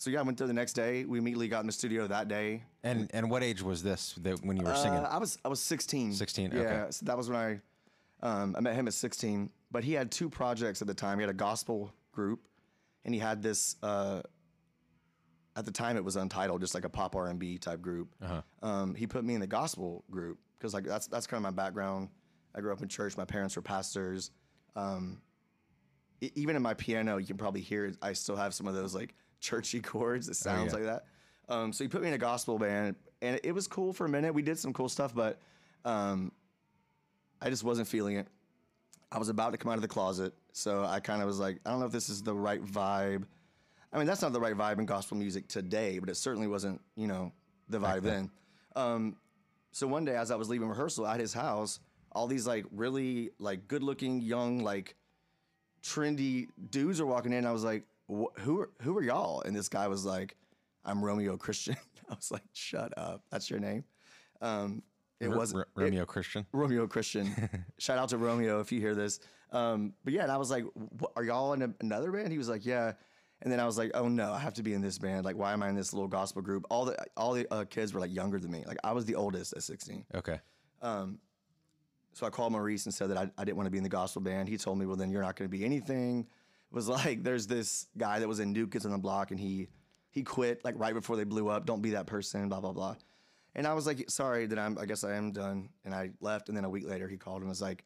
so 0.00 0.08
yeah, 0.08 0.20
I 0.20 0.22
went 0.22 0.38
there 0.38 0.46
the 0.46 0.54
next 0.54 0.72
day. 0.72 1.04
We 1.04 1.18
immediately 1.18 1.46
got 1.46 1.60
in 1.60 1.66
the 1.66 1.74
studio 1.74 2.06
that 2.06 2.26
day. 2.26 2.62
And 2.82 3.10
and 3.12 3.30
what 3.30 3.42
age 3.42 3.60
was 3.60 3.82
this 3.82 4.14
that 4.22 4.42
when 4.42 4.56
you 4.56 4.64
were 4.64 4.74
singing? 4.74 5.00
Uh, 5.00 5.08
I 5.10 5.18
was 5.18 5.36
I 5.44 5.48
was 5.48 5.60
16. 5.60 6.14
16, 6.14 6.52
Yeah, 6.54 6.88
so 6.88 7.04
that 7.04 7.18
was 7.18 7.28
when 7.28 7.38
I 7.38 7.60
um, 8.26 8.56
I 8.56 8.60
met 8.60 8.74
him 8.74 8.88
at 8.88 8.94
16. 8.94 9.50
But 9.70 9.84
he 9.84 9.92
had 9.92 10.10
two 10.10 10.30
projects 10.30 10.80
at 10.80 10.88
the 10.88 10.94
time. 10.94 11.18
He 11.18 11.22
had 11.22 11.28
a 11.28 11.34
gospel 11.34 11.92
group, 12.12 12.48
and 13.04 13.12
he 13.12 13.20
had 13.20 13.42
this. 13.42 13.76
Uh, 13.82 14.22
at 15.54 15.66
the 15.66 15.70
time, 15.70 15.98
it 15.98 16.04
was 16.04 16.16
untitled, 16.16 16.62
just 16.62 16.74
like 16.74 16.86
a 16.86 16.88
pop 16.88 17.14
R 17.14 17.26
and 17.26 17.38
B 17.38 17.58
type 17.58 17.82
group. 17.82 18.14
Uh-huh. 18.22 18.40
Um, 18.62 18.94
he 18.94 19.06
put 19.06 19.22
me 19.22 19.34
in 19.34 19.40
the 19.40 19.46
gospel 19.46 20.04
group 20.10 20.38
because 20.58 20.72
like 20.72 20.84
that's 20.84 21.08
that's 21.08 21.26
kind 21.26 21.36
of 21.36 21.42
my 21.42 21.62
background. 21.62 22.08
I 22.54 22.62
grew 22.62 22.72
up 22.72 22.80
in 22.80 22.88
church. 22.88 23.18
My 23.18 23.26
parents 23.26 23.54
were 23.54 23.62
pastors. 23.62 24.30
Um, 24.76 25.20
even 26.22 26.56
in 26.56 26.62
my 26.62 26.72
piano, 26.72 27.18
you 27.18 27.26
can 27.26 27.36
probably 27.36 27.60
hear 27.60 27.92
I 28.00 28.14
still 28.14 28.36
have 28.36 28.54
some 28.54 28.66
of 28.66 28.74
those 28.74 28.94
like 28.94 29.14
churchy 29.40 29.80
chords. 29.82 30.28
It 30.28 30.36
sounds 30.36 30.72
yeah. 30.72 30.78
like 30.78 30.84
that. 30.84 31.04
Um, 31.48 31.72
so 31.72 31.82
he 31.82 31.88
put 31.88 32.02
me 32.02 32.08
in 32.08 32.14
a 32.14 32.18
gospel 32.18 32.58
band, 32.58 32.96
and 33.22 33.40
it 33.42 33.52
was 33.52 33.66
cool 33.66 33.92
for 33.92 34.06
a 34.06 34.08
minute. 34.08 34.32
We 34.32 34.42
did 34.42 34.58
some 34.58 34.72
cool 34.72 34.88
stuff, 34.88 35.14
but 35.14 35.40
um, 35.84 36.30
I 37.42 37.50
just 37.50 37.64
wasn't 37.64 37.88
feeling 37.88 38.16
it. 38.16 38.28
I 39.10 39.18
was 39.18 39.28
about 39.28 39.50
to 39.52 39.58
come 39.58 39.72
out 39.72 39.74
of 39.74 39.82
the 39.82 39.88
closet, 39.88 40.32
so 40.52 40.84
I 40.84 41.00
kind 41.00 41.20
of 41.20 41.26
was 41.26 41.40
like, 41.40 41.58
I 41.66 41.70
don't 41.70 41.80
know 41.80 41.86
if 41.86 41.92
this 41.92 42.08
is 42.08 42.22
the 42.22 42.34
right 42.34 42.64
vibe. 42.64 43.24
I 43.92 43.98
mean, 43.98 44.06
that's 44.06 44.22
not 44.22 44.32
the 44.32 44.40
right 44.40 44.56
vibe 44.56 44.78
in 44.78 44.86
gospel 44.86 45.16
music 45.16 45.48
today, 45.48 45.98
but 45.98 46.08
it 46.08 46.16
certainly 46.16 46.46
wasn't, 46.46 46.80
you 46.94 47.08
know, 47.08 47.32
the 47.68 47.80
vibe 47.80 48.02
then. 48.02 48.30
Um, 48.76 49.16
so 49.72 49.88
one 49.88 50.04
day, 50.04 50.14
as 50.14 50.30
I 50.30 50.36
was 50.36 50.48
leaving 50.48 50.68
rehearsal 50.68 51.08
at 51.08 51.18
his 51.18 51.32
house, 51.32 51.80
all 52.12 52.28
these 52.28 52.46
like 52.46 52.66
really 52.70 53.30
like 53.40 53.66
good-looking 53.66 54.20
young 54.20 54.60
like 54.60 54.94
trendy 55.82 56.48
dudes 56.70 57.00
are 57.00 57.06
walking 57.06 57.32
in. 57.32 57.46
I 57.46 57.52
was 57.52 57.64
like, 57.64 57.84
"Wh- 58.10 58.40
"Who 58.40 58.60
are 58.60 58.70
who 58.82 58.96
are 58.98 59.02
y'all?" 59.02 59.40
And 59.42 59.54
this 59.54 59.68
guy 59.68 59.86
was 59.88 60.04
like, 60.04 60.36
"I'm 60.84 61.04
Romeo 61.04 61.36
Christian." 61.36 61.76
I 62.10 62.14
was 62.14 62.30
like, 62.30 62.42
"Shut 62.52 62.92
up, 62.98 63.22
that's 63.30 63.48
your 63.48 63.60
name." 63.60 63.84
Um, 64.40 64.82
it 65.20 65.28
R- 65.28 65.36
was 65.36 65.54
R- 65.54 65.68
Romeo 65.74 66.04
Christian. 66.06 66.46
Romeo 66.52 66.86
Christian. 66.86 67.30
Shout 67.78 67.98
out 67.98 68.08
to 68.10 68.18
Romeo 68.18 68.60
if 68.60 68.72
you 68.72 68.80
hear 68.80 68.94
this. 68.94 69.20
Um, 69.52 69.92
but 70.04 70.12
yeah, 70.12 70.22
and 70.22 70.32
I 70.32 70.36
was 70.38 70.50
like, 70.50 70.64
"Are 71.16 71.24
y'all 71.24 71.52
in 71.52 71.62
a, 71.62 71.74
another 71.80 72.10
band?" 72.12 72.32
He 72.32 72.38
was 72.38 72.48
like, 72.48 72.64
"Yeah." 72.66 72.92
And 73.42 73.50
then 73.50 73.58
I 73.58 73.64
was 73.64 73.78
like, 73.78 73.90
"Oh 73.94 74.06
no, 74.08 74.32
I 74.32 74.38
have 74.38 74.54
to 74.54 74.62
be 74.62 74.74
in 74.74 74.82
this 74.82 74.98
band. 74.98 75.24
Like, 75.24 75.36
why 75.36 75.52
am 75.52 75.62
I 75.62 75.68
in 75.70 75.74
this 75.74 75.92
little 75.94 76.08
gospel 76.08 76.42
group?" 76.42 76.66
All 76.70 76.84
the 76.84 76.96
all 77.16 77.32
the 77.32 77.46
uh, 77.52 77.64
kids 77.64 77.92
were 77.94 78.00
like 78.00 78.14
younger 78.14 78.38
than 78.38 78.50
me. 78.50 78.64
Like, 78.66 78.78
I 78.84 78.92
was 78.92 79.04
the 79.06 79.14
oldest 79.14 79.54
at 79.54 79.62
16. 79.62 80.04
Okay. 80.14 80.40
Um, 80.82 81.18
So 82.12 82.26
I 82.26 82.30
called 82.30 82.52
Maurice 82.52 82.86
and 82.86 82.94
said 82.94 83.08
that 83.10 83.16
I, 83.18 83.30
I 83.38 83.44
didn't 83.44 83.56
want 83.56 83.66
to 83.66 83.70
be 83.70 83.78
in 83.78 83.84
the 83.84 83.88
gospel 83.90 84.20
band. 84.22 84.48
He 84.48 84.56
told 84.56 84.78
me, 84.78 84.84
well, 84.86 84.96
then 84.96 85.10
you're 85.10 85.22
not 85.22 85.36
going 85.36 85.48
to 85.50 85.56
be 85.56 85.64
anything. 85.64 86.26
Was 86.72 86.88
like, 86.88 87.24
there's 87.24 87.46
this 87.46 87.86
guy 87.98 88.20
that 88.20 88.28
was 88.28 88.38
in 88.40 88.52
New 88.52 88.66
Kids 88.68 88.86
on 88.86 88.92
the 88.92 88.98
Block 88.98 89.30
and 89.32 89.40
he 89.40 89.68
he 90.10 90.22
quit 90.22 90.64
like 90.64 90.74
right 90.78 90.94
before 90.94 91.16
they 91.16 91.24
blew 91.24 91.48
up. 91.48 91.66
Don't 91.66 91.82
be 91.82 91.90
that 91.90 92.06
person, 92.06 92.48
blah, 92.48 92.60
blah, 92.60 92.72
blah. 92.72 92.96
And 93.54 93.66
I 93.66 93.74
was 93.74 93.86
like, 93.86 94.08
sorry, 94.08 94.46
that 94.46 94.58
I'm, 94.58 94.78
I 94.78 94.86
guess 94.86 95.02
I 95.02 95.14
am 95.14 95.32
done. 95.32 95.70
And 95.84 95.92
I 95.94 96.10
left. 96.20 96.48
And 96.48 96.56
then 96.56 96.64
a 96.64 96.70
week 96.70 96.88
later, 96.88 97.08
he 97.08 97.16
called 97.16 97.40
and 97.42 97.48
was 97.48 97.60
like, 97.60 97.84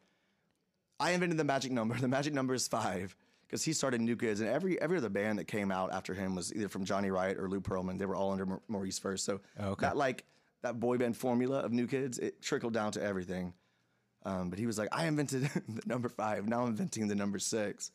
I 1.00 1.12
invented 1.12 1.38
the 1.38 1.44
magic 1.44 1.72
number. 1.72 1.94
The 2.00 2.08
magic 2.08 2.34
number 2.34 2.54
is 2.54 2.68
five. 2.68 3.16
Because 3.46 3.62
he 3.62 3.72
started 3.74 4.00
New 4.00 4.16
Kids, 4.16 4.40
and 4.40 4.48
every 4.48 4.80
every 4.80 4.96
other 4.96 5.10
band 5.10 5.38
that 5.38 5.44
came 5.44 5.70
out 5.70 5.92
after 5.92 6.12
him 6.14 6.34
was 6.34 6.52
either 6.54 6.68
from 6.68 6.84
Johnny 6.84 7.10
Wright 7.10 7.36
or 7.36 7.48
Lou 7.48 7.60
Pearlman. 7.60 7.98
They 7.98 8.06
were 8.06 8.16
all 8.16 8.32
under 8.32 8.46
Mau- 8.46 8.62
Maurice 8.68 8.98
first. 8.98 9.24
So 9.26 9.40
Oh, 9.60 9.68
okay. 9.72 9.86
that 9.86 9.96
like 9.98 10.24
that 10.62 10.80
boy 10.80 10.96
band 10.96 11.16
formula 11.16 11.58
of 11.60 11.70
New 11.72 11.86
Kids, 11.86 12.18
it 12.18 12.40
trickled 12.42 12.72
down 12.72 12.90
to 12.92 13.02
everything. 13.02 13.52
Um, 14.24 14.48
but 14.48 14.58
he 14.58 14.66
was 14.66 14.78
like, 14.78 14.88
I 14.92 15.06
invented 15.06 15.42
the 15.68 15.82
number 15.86 16.08
five. 16.08 16.48
Now 16.48 16.62
I'm 16.62 16.68
inventing 16.68 17.06
the 17.06 17.14
number 17.14 17.38
six. 17.38 17.92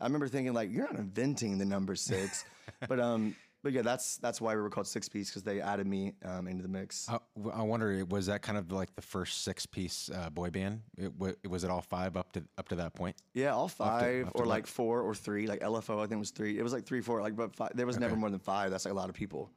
I 0.00 0.04
remember 0.04 0.28
thinking 0.28 0.52
like, 0.54 0.70
you're 0.72 0.84
not 0.84 0.96
inventing 0.96 1.58
the 1.58 1.64
number 1.64 1.94
six, 1.94 2.44
but 2.88 2.98
um, 3.00 3.34
but 3.62 3.72
yeah, 3.72 3.82
that's 3.82 4.16
that's 4.16 4.40
why 4.40 4.54
we 4.54 4.62
were 4.62 4.70
called 4.70 4.86
Six 4.86 5.08
Piece 5.08 5.28
because 5.28 5.42
they 5.42 5.60
added 5.60 5.86
me 5.86 6.14
um, 6.24 6.48
into 6.48 6.62
the 6.62 6.68
mix. 6.68 7.06
I, 7.10 7.18
I 7.52 7.62
wonder, 7.62 8.04
was 8.06 8.26
that 8.26 8.40
kind 8.40 8.56
of 8.56 8.72
like 8.72 8.94
the 8.94 9.02
first 9.02 9.44
six-piece 9.44 10.10
uh, 10.14 10.30
boy 10.30 10.48
band? 10.48 10.80
It, 10.96 11.12
wa- 11.14 11.32
was 11.46 11.62
it 11.64 11.70
all 11.70 11.82
five 11.82 12.16
up 12.16 12.32
to 12.32 12.44
up 12.56 12.68
to 12.70 12.76
that 12.76 12.94
point? 12.94 13.16
Yeah, 13.34 13.52
all 13.54 13.68
five 13.68 14.28
up 14.28 14.32
to 14.34 14.42
or 14.42 14.46
like- 14.46 14.66
four 14.66 15.02
or 15.02 15.14
three. 15.14 15.46
Like 15.46 15.60
LFO, 15.60 16.02
I 16.02 16.06
think 16.06 16.18
was 16.20 16.30
three. 16.30 16.58
It 16.58 16.62
was 16.62 16.72
like 16.72 16.86
three, 16.86 17.02
four. 17.02 17.20
Like, 17.20 17.36
but 17.36 17.54
five, 17.54 17.72
there 17.74 17.86
was 17.86 17.98
never 17.98 18.16
more 18.16 18.30
than 18.30 18.40
five. 18.40 18.70
That's 18.70 18.86
like 18.86 18.92
a 18.92 18.96
lot 18.96 19.10
of 19.10 19.14
people. 19.14 19.50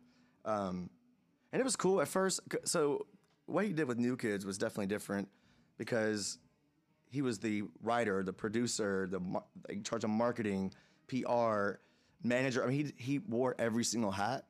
Um, 0.44 0.90
and 1.54 1.62
it 1.62 1.64
was 1.64 1.78
cool 1.78 2.02
at 2.02 2.10
first. 2.10 2.42
So 2.66 3.08
what 3.46 3.66
he 3.66 3.72
did 3.72 3.88
with 3.88 4.00
New 4.00 4.18
Kids 4.18 4.46
was 4.46 4.58
definitely 4.58 4.88
different 4.88 5.30
because 5.78 6.40
he 7.14 7.22
was 7.22 7.38
the 7.38 7.64
writer, 7.84 8.24
the 8.24 8.34
producer, 8.34 9.08
the 9.10 9.22
in 9.70 9.84
charge 9.84 10.04
of 10.04 10.10
marketing, 10.10 10.74
PR, 11.08 11.74
manager. 12.24 12.64
I 12.64 12.68
mean, 12.68 12.92
he 12.98 13.04
he 13.04 13.20
wore 13.20 13.56
every 13.60 13.84
single 13.84 14.10
hat 14.10 14.46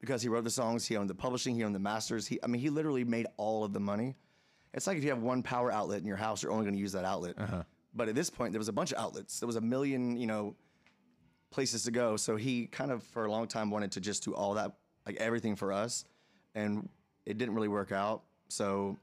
because 0.00 0.20
he 0.20 0.28
wrote 0.28 0.42
the 0.42 0.50
songs. 0.50 0.84
He 0.84 0.96
owned 0.96 1.08
the 1.08 1.14
publishing. 1.14 1.54
He 1.54 1.62
owned 1.62 1.76
the 1.76 1.78
masters. 1.78 2.26
He, 2.26 2.40
I 2.42 2.48
mean, 2.48 2.60
he 2.60 2.70
literally 2.70 3.04
made 3.04 3.26
all 3.36 3.62
of 3.62 3.72
the 3.72 3.78
money. 3.78 4.16
It's 4.74 4.88
like 4.88 4.98
if 4.98 5.04
you 5.04 5.10
have 5.10 5.22
one 5.22 5.44
power 5.44 5.70
outlet 5.70 6.00
in 6.00 6.06
your 6.06 6.16
house, 6.16 6.42
you're 6.42 6.50
only 6.50 6.64
going 6.64 6.74
to 6.74 6.80
use 6.80 6.92
that 6.92 7.04
outlet. 7.04 7.34
Uh-huh. 7.38 7.62
But 7.94 8.08
at 8.08 8.16
this 8.16 8.28
point, 8.28 8.52
there 8.52 8.58
was 8.58 8.68
a 8.68 8.72
bunch 8.72 8.90
of 8.90 8.98
outlets. 8.98 9.38
There 9.38 9.46
was 9.46 9.56
a 9.56 9.60
million, 9.60 10.16
you 10.16 10.26
know, 10.26 10.56
places 11.50 11.84
to 11.84 11.92
go. 11.92 12.16
So 12.16 12.34
he 12.34 12.66
kind 12.66 12.90
of, 12.90 13.04
for 13.04 13.26
a 13.26 13.30
long 13.30 13.46
time, 13.46 13.70
wanted 13.70 13.92
to 13.92 14.00
just 14.00 14.24
do 14.24 14.34
all 14.34 14.54
that, 14.54 14.72
like 15.06 15.16
everything 15.16 15.54
for 15.54 15.72
us, 15.72 16.04
and 16.56 16.88
it 17.26 17.38
didn't 17.38 17.54
really 17.54 17.68
work 17.68 17.92
out. 17.92 18.22
So 18.48 18.98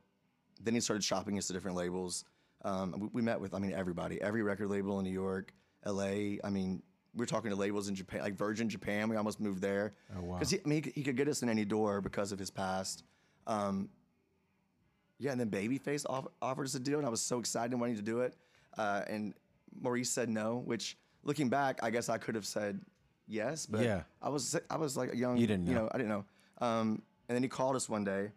then 0.62 0.74
he 0.74 0.82
started 0.82 1.04
shopping 1.04 1.38
us 1.38 1.48
to 1.48 1.54
different 1.54 1.78
labels. 1.78 2.26
Um, 2.64 2.96
we, 3.00 3.08
we 3.14 3.22
met 3.22 3.40
with, 3.40 3.54
I 3.54 3.60
mean, 3.60 3.74
everybody, 3.74 4.22
every 4.22 4.42
record 4.44 4.70
label 4.70 5.00
in 5.00 5.06
New 5.06 5.12
York, 5.12 5.54
L.A. 5.86 6.40
I 6.44 6.50
mean, 6.50 6.82
we 7.16 7.22
were 7.22 7.26
talking 7.26 7.50
to 7.52 7.56
labels 7.56 7.88
in 7.90 7.96
Japan, 7.96 8.22
like 8.22 8.36
Virgin 8.36 8.68
Japan. 8.70 9.10
We 9.10 9.16
almost 9.16 9.40
moved 9.40 9.62
there. 9.62 9.94
Oh, 10.18 10.22
wow. 10.24 10.36
Because 10.38 10.52
he, 10.52 10.58
I 10.58 10.68
mean, 10.68 10.76
he, 10.78 10.82
could- 10.82 10.94
he 10.94 11.04
could 11.04 11.16
get 11.18 11.28
us 11.28 11.42
in 11.42 11.50
any 11.50 11.66
door 11.66 12.02
because 12.02 12.32
of 12.32 12.40
his 12.40 12.50
past. 12.50 13.04
Um, 13.48 13.90
yeah, 15.20 15.32
and 15.32 15.40
then 15.40 15.50
Babyface 15.50 16.06
off- 16.10 16.28
offered 16.42 16.66
us 16.66 16.76
a 16.76 16.80
deal, 16.80 16.98
and 16.98 17.08
I 17.08 17.10
was 17.10 17.22
so 17.22 17.40
excited 17.40 17.72
and 17.72 17.80
wanting 17.82 17.96
to 17.96 18.02
do 18.02 18.22
it. 18.22 18.36
Uh, 18.78 19.02
and 19.08 19.34
Maurice 19.82 20.10
said 20.10 20.30
no, 20.30 20.58
which 20.66 20.98
looking 21.24 21.50
back, 21.50 21.80
I 21.84 21.90
guess 21.90 22.10
I 22.10 22.18
could 22.18 22.36
have 22.36 22.46
said 22.46 22.80
yes, 23.28 23.66
but 23.66 23.82
Yeah. 23.84 24.04
I 24.22 24.30
was 24.30 24.56
I 24.70 24.78
was 24.78 24.96
like 24.96 25.14
a 25.14 25.18
young, 25.18 25.38
You 25.38 25.48
didn't 25.48 25.66
you 25.68 25.74
know. 25.74 25.84
know, 25.84 25.90
I 25.94 25.98
didn't 25.98 26.10
know. 26.10 26.26
Um, 26.60 27.02
and 27.28 27.36
then 27.36 27.44
he 27.44 27.50
called 27.50 27.76
us 27.76 27.90
one 27.90 28.04
day, 28.04 28.32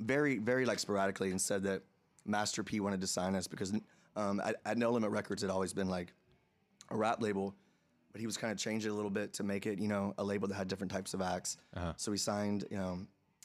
very 0.00 0.38
very 0.38 0.64
like 0.64 0.78
sporadically, 0.78 1.30
and 1.30 1.40
said 1.40 1.62
that 1.64 1.82
Master 2.24 2.62
P 2.62 2.80
wanted 2.80 3.00
to 3.00 3.06
sign 3.06 3.34
us 3.34 3.46
because 3.46 3.72
um, 4.16 4.40
at, 4.44 4.56
at 4.64 4.78
No 4.78 4.90
Limit 4.90 5.10
Records 5.10 5.42
had 5.42 5.50
always 5.50 5.72
been 5.72 5.88
like 5.88 6.12
a 6.90 6.96
rap 6.96 7.20
label, 7.22 7.54
but 8.12 8.20
he 8.20 8.26
was 8.26 8.36
kind 8.36 8.52
of 8.52 8.58
changing 8.58 8.90
it 8.90 8.92
a 8.92 8.96
little 8.96 9.10
bit 9.10 9.32
to 9.34 9.42
make 9.42 9.66
it, 9.66 9.78
you 9.78 9.88
know, 9.88 10.14
a 10.18 10.24
label 10.24 10.46
that 10.48 10.54
had 10.54 10.68
different 10.68 10.92
types 10.92 11.14
of 11.14 11.22
acts. 11.22 11.56
So 11.96 12.12
he 12.12 12.18
signed, 12.18 12.64
you 12.70 12.76
know, 12.76 13.00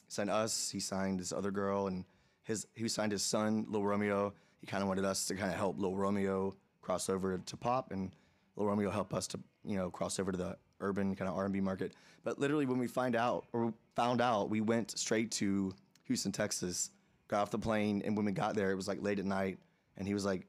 signed 0.08 0.30
us. 0.30 0.70
He 0.70 0.80
signed 0.80 1.20
this 1.20 1.32
other 1.32 1.50
girl, 1.50 1.86
and 1.86 2.04
his 2.42 2.66
he 2.74 2.88
signed 2.88 3.12
his 3.12 3.22
son, 3.22 3.66
Lil 3.68 3.84
Romeo. 3.84 4.34
He 4.60 4.66
kind 4.66 4.82
of 4.82 4.88
wanted 4.88 5.04
us 5.04 5.26
to 5.26 5.34
kind 5.34 5.50
of 5.50 5.56
help 5.58 5.78
Lil 5.78 5.96
Romeo 5.96 6.54
cross 6.82 7.08
over 7.08 7.38
to 7.38 7.56
pop, 7.56 7.92
and 7.92 8.10
Lil 8.56 8.66
Romeo 8.66 8.90
helped 8.90 9.14
us 9.14 9.26
to, 9.28 9.40
you 9.64 9.76
know, 9.76 9.90
cross 9.90 10.18
over 10.18 10.32
to 10.32 10.38
the 10.38 10.56
urban 10.80 11.14
kind 11.14 11.28
of 11.28 11.36
R&B 11.36 11.60
market. 11.60 11.94
But 12.24 12.38
literally, 12.38 12.66
when 12.66 12.78
we 12.78 12.86
find 12.86 13.14
out 13.16 13.46
or 13.52 13.72
found 13.94 14.20
out, 14.20 14.50
we 14.50 14.60
went 14.60 14.98
straight 14.98 15.30
to 15.32 15.72
Houston, 16.04 16.32
Texas, 16.32 16.90
got 17.28 17.42
off 17.42 17.50
the 17.50 17.58
plane, 17.58 18.02
and 18.04 18.16
when 18.16 18.26
we 18.26 18.32
got 18.32 18.54
there, 18.54 18.70
it 18.70 18.74
was 18.76 18.88
like 18.88 19.00
late 19.02 19.18
at 19.18 19.24
night, 19.26 19.58
and 19.96 20.06
he 20.08 20.14
was 20.14 20.24
like, 20.24 20.46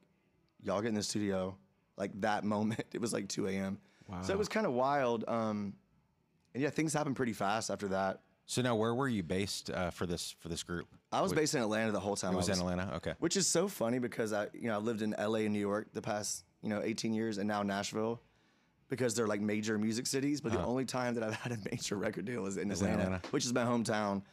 "Y'all 0.64 0.82
get 0.82 0.90
in 0.90 0.96
the 0.96 1.04
studio." 1.04 1.56
Like 1.98 2.12
that 2.22 2.44
moment, 2.56 2.86
it 2.94 3.02
was 3.02 3.12
like 3.14 3.28
2 3.28 3.48
a.m. 3.48 3.78
So 4.24 4.34
it 4.34 4.40
was 4.40 4.48
kind 4.50 4.66
of 4.66 4.72
wild. 4.72 5.24
Um, 5.28 5.74
and 6.56 6.64
yeah, 6.64 6.70
things 6.72 6.94
happened 6.94 7.16
pretty 7.16 7.34
fast 7.34 7.70
after 7.70 7.90
that. 7.90 8.22
So 8.48 8.64
now, 8.64 8.76
where 8.76 8.96
were 8.96 9.08
you 9.08 9.22
based 9.22 9.70
uh, 9.70 9.92
for 9.92 10.08
this 10.08 10.36
for 10.40 10.50
this 10.50 10.64
group? 10.64 10.88
I 11.12 11.22
was 11.22 11.32
based 11.34 11.54
in 11.54 11.62
Atlanta 11.62 11.92
the 11.92 12.00
whole 12.00 12.16
time. 12.16 12.32
It 12.32 12.36
I 12.36 12.38
was 12.38 12.50
in 12.50 12.58
Atlanta. 12.58 12.94
Okay. 12.96 13.14
which 13.20 13.38
is 13.38 13.46
so 13.46 13.68
funny 13.68 14.00
because 14.00 14.34
I, 14.34 14.48
you 14.54 14.68
know, 14.70 14.74
I 14.76 14.78
lived 14.78 15.04
in 15.04 15.14
LA 15.20 15.40
and 15.40 15.54
New 15.54 15.60
York 15.60 15.90
the 15.94 16.02
past, 16.02 16.44
you 16.64 16.70
know, 16.70 16.82
18 16.84 17.14
years, 17.14 17.38
and 17.38 17.48
now 17.48 17.62
Nashville, 17.62 18.20
because 18.88 19.14
they're 19.14 19.28
like 19.28 19.42
major 19.42 19.78
music 19.78 20.08
cities. 20.08 20.42
But 20.42 20.54
the 20.54 20.64
only 20.64 20.86
time 20.86 21.14
that 21.16 21.24
I've 21.24 21.36
had 21.36 21.52
a 21.52 21.58
major 21.72 21.96
record 21.98 22.26
deal 22.26 22.48
is 22.48 22.58
in 22.58 22.64
Uh-huh. 22.64 22.74
Is 22.74 22.82
in 22.82 22.88
Atlanta, 22.88 23.04
Atlanta. 23.04 23.28
which 23.30 23.46
is 23.46 23.54
my 23.54 23.64
hometown. 23.64 24.24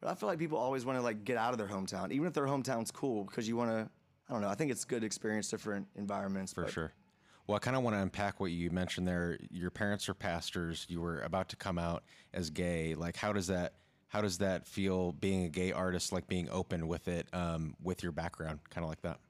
But 0.00 0.10
I 0.10 0.14
feel 0.14 0.28
like 0.28 0.38
people 0.38 0.58
always 0.58 0.84
want 0.84 0.98
to 0.98 1.02
like 1.02 1.24
get 1.24 1.36
out 1.36 1.52
of 1.52 1.58
their 1.58 1.68
hometown, 1.68 2.12
even 2.12 2.26
if 2.26 2.34
their 2.34 2.46
hometown's 2.46 2.90
cool, 2.90 3.24
because 3.24 3.48
you 3.48 3.56
want 3.56 3.70
to. 3.70 3.88
I 4.28 4.32
don't 4.32 4.42
know. 4.42 4.48
I 4.48 4.54
think 4.54 4.72
it's 4.72 4.84
good 4.84 5.00
to 5.00 5.06
experience 5.06 5.48
different 5.48 5.86
environments. 5.94 6.52
For 6.52 6.64
but 6.64 6.72
sure. 6.72 6.92
Well, 7.46 7.54
I 7.54 7.60
kind 7.60 7.76
of 7.76 7.84
want 7.84 7.94
to 7.94 8.00
unpack 8.00 8.40
what 8.40 8.50
you 8.50 8.70
mentioned 8.70 9.06
there. 9.06 9.38
Your 9.50 9.70
parents 9.70 10.08
are 10.08 10.14
pastors. 10.14 10.84
You 10.88 11.00
were 11.00 11.20
about 11.20 11.48
to 11.50 11.56
come 11.56 11.78
out 11.78 12.02
as 12.34 12.50
gay. 12.50 12.94
Like, 12.96 13.16
how 13.16 13.32
does 13.32 13.46
that 13.46 13.74
how 14.08 14.20
does 14.20 14.38
that 14.38 14.66
feel 14.66 15.12
being 15.12 15.44
a 15.44 15.48
gay 15.48 15.72
artist? 15.72 16.12
Like 16.12 16.26
being 16.26 16.48
open 16.50 16.88
with 16.88 17.08
it, 17.08 17.28
um, 17.32 17.76
with 17.82 18.02
your 18.02 18.12
background, 18.12 18.60
kind 18.70 18.84
of 18.84 18.88
like 18.88 19.02
that. 19.02 19.20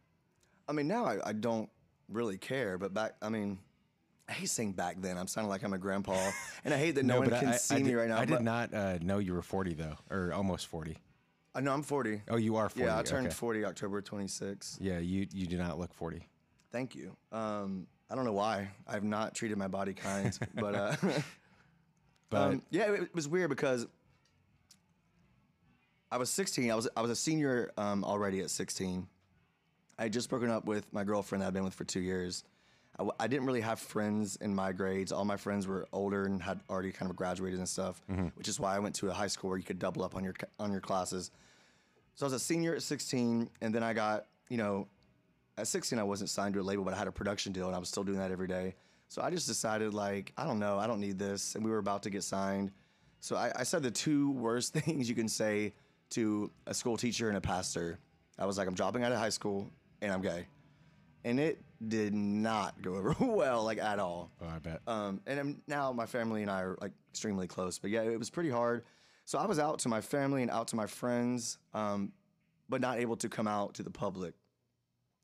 I 0.68 0.72
mean, 0.72 0.88
now 0.88 1.04
I, 1.04 1.28
I 1.28 1.32
don't 1.32 1.68
really 2.08 2.38
care, 2.38 2.78
but 2.78 2.92
back, 2.92 3.14
I 3.22 3.28
mean, 3.28 3.58
I 4.28 4.32
hate 4.32 4.50
saying 4.50 4.72
back 4.72 5.00
then. 5.00 5.16
I'm 5.18 5.26
sounding 5.26 5.48
like 5.48 5.62
I'm 5.62 5.72
a 5.72 5.78
grandpa, 5.78 6.30
and 6.64 6.74
I 6.74 6.78
hate 6.78 6.96
that 6.96 7.04
no, 7.04 7.20
one 7.20 7.30
can 7.30 7.48
I, 7.48 7.56
see 7.56 7.76
I 7.76 7.78
me 7.78 7.90
did, 7.90 7.96
right 7.96 8.08
now. 8.08 8.18
I 8.18 8.24
did 8.24 8.40
not 8.40 8.74
uh, 8.74 8.98
know 9.00 9.18
you 9.18 9.34
were 9.34 9.42
forty 9.42 9.74
though, 9.74 9.96
or 10.10 10.32
almost 10.32 10.66
forty. 10.66 10.96
I 11.54 11.60
know 11.60 11.72
I'm 11.72 11.82
40. 11.82 12.20
Oh, 12.28 12.36
you 12.36 12.56
are 12.56 12.68
forty. 12.68 12.84
yeah, 12.84 12.98
I 12.98 13.02
turned 13.02 13.28
okay. 13.28 13.34
40 13.34 13.64
October 13.64 14.02
26. 14.02 14.76
Yeah, 14.78 14.98
you 14.98 15.26
you 15.32 15.46
do 15.46 15.56
not 15.56 15.78
look 15.78 15.94
forty. 15.94 16.28
Thank 16.70 16.94
you. 16.94 17.16
Um, 17.32 17.86
I 18.10 18.14
don't 18.14 18.26
know 18.26 18.34
why 18.34 18.68
I've 18.86 19.04
not 19.04 19.34
treated 19.34 19.56
my 19.56 19.68
body 19.68 19.94
kind, 19.94 20.38
but 20.54 20.74
uh, 20.74 20.96
But 22.30 22.42
um, 22.42 22.62
yeah, 22.70 22.92
it, 22.92 23.02
it 23.02 23.14
was 23.14 23.28
weird 23.28 23.50
because 23.50 23.86
I 26.10 26.18
was 26.18 26.30
16. 26.30 26.70
I 26.70 26.74
was 26.74 26.88
I 26.96 27.02
was 27.02 27.10
a 27.10 27.16
senior 27.16 27.70
um, 27.76 28.04
already 28.04 28.40
at 28.40 28.50
16. 28.50 29.06
I 29.98 30.02
had 30.02 30.12
just 30.12 30.28
broken 30.28 30.50
up 30.50 30.64
with 30.66 30.92
my 30.92 31.04
girlfriend 31.04 31.42
that 31.42 31.48
I'd 31.48 31.54
been 31.54 31.64
with 31.64 31.74
for 31.74 31.84
two 31.84 32.00
years. 32.00 32.44
I, 32.96 33.00
w- 33.00 33.12
I 33.20 33.26
didn't 33.26 33.46
really 33.46 33.60
have 33.60 33.78
friends 33.78 34.36
in 34.36 34.54
my 34.54 34.72
grades. 34.72 35.12
All 35.12 35.24
my 35.24 35.36
friends 35.36 35.66
were 35.66 35.86
older 35.92 36.24
and 36.24 36.42
had 36.42 36.60
already 36.70 36.92
kind 36.92 37.10
of 37.10 37.16
graduated 37.16 37.58
and 37.58 37.68
stuff, 37.68 38.00
mm-hmm. 38.10 38.28
which 38.36 38.48
is 38.48 38.58
why 38.58 38.74
I 38.74 38.78
went 38.78 38.94
to 38.96 39.10
a 39.10 39.12
high 39.12 39.26
school 39.26 39.50
where 39.50 39.58
you 39.58 39.64
could 39.64 39.78
double 39.78 40.02
up 40.02 40.16
on 40.16 40.24
your 40.24 40.34
on 40.58 40.72
your 40.72 40.80
classes. 40.80 41.30
So 42.14 42.24
I 42.24 42.28
was 42.28 42.32
a 42.32 42.38
senior 42.38 42.74
at 42.74 42.82
16, 42.82 43.50
and 43.60 43.74
then 43.74 43.82
I 43.82 43.92
got, 43.92 44.24
you 44.48 44.56
know, 44.56 44.88
at 45.58 45.68
16 45.68 45.98
I 45.98 46.02
wasn't 46.02 46.30
signed 46.30 46.54
to 46.54 46.60
a 46.60 46.62
label, 46.62 46.82
but 46.82 46.94
I 46.94 46.96
had 46.96 47.08
a 47.08 47.12
production 47.12 47.52
deal, 47.52 47.66
and 47.66 47.76
I 47.76 47.78
was 47.78 47.90
still 47.90 48.04
doing 48.04 48.18
that 48.18 48.30
every 48.30 48.48
day. 48.48 48.74
So 49.08 49.20
I 49.20 49.30
just 49.30 49.46
decided, 49.46 49.92
like, 49.92 50.32
I 50.38 50.44
don't 50.44 50.58
know, 50.58 50.78
I 50.78 50.86
don't 50.86 51.00
need 51.00 51.18
this, 51.18 51.54
and 51.54 51.64
we 51.64 51.70
were 51.70 51.78
about 51.78 52.02
to 52.04 52.10
get 52.10 52.24
signed. 52.24 52.72
So 53.20 53.36
I, 53.36 53.52
I 53.56 53.62
said 53.64 53.82
the 53.82 53.90
two 53.90 54.30
worst 54.30 54.72
things 54.74 55.10
you 55.10 55.14
can 55.14 55.28
say 55.28 55.74
to 56.10 56.50
a 56.66 56.72
school 56.72 56.96
teacher 56.96 57.28
and 57.28 57.36
a 57.36 57.40
pastor. 57.40 57.98
I 58.38 58.46
was 58.46 58.56
like, 58.56 58.66
I'm 58.66 58.74
dropping 58.74 59.04
out 59.04 59.12
of 59.12 59.18
high 59.18 59.28
school, 59.28 59.70
and 60.00 60.10
I'm 60.10 60.22
gay, 60.22 60.46
and 61.24 61.38
it 61.38 61.60
did 61.86 62.14
not 62.14 62.80
go 62.82 62.94
over 62.94 63.14
well, 63.20 63.64
like 63.64 63.78
at 63.78 63.98
all. 63.98 64.30
oh, 64.40 64.48
I 64.48 64.58
bet. 64.58 64.80
Um, 64.86 65.20
and 65.26 65.40
I'm, 65.40 65.62
now 65.66 65.92
my 65.92 66.06
family 66.06 66.42
and 66.42 66.50
I 66.50 66.62
are 66.62 66.78
like 66.80 66.92
extremely 67.10 67.46
close. 67.46 67.78
But 67.78 67.90
yeah, 67.90 68.02
it 68.02 68.18
was 68.18 68.30
pretty 68.30 68.50
hard. 68.50 68.84
So 69.24 69.38
I 69.38 69.46
was 69.46 69.58
out 69.58 69.80
to 69.80 69.88
my 69.88 70.00
family 70.00 70.42
and 70.42 70.50
out 70.50 70.68
to 70.68 70.76
my 70.76 70.86
friends, 70.86 71.58
um, 71.74 72.12
but 72.68 72.80
not 72.80 72.98
able 72.98 73.16
to 73.16 73.28
come 73.28 73.48
out 73.48 73.74
to 73.74 73.82
the 73.82 73.90
public. 73.90 74.34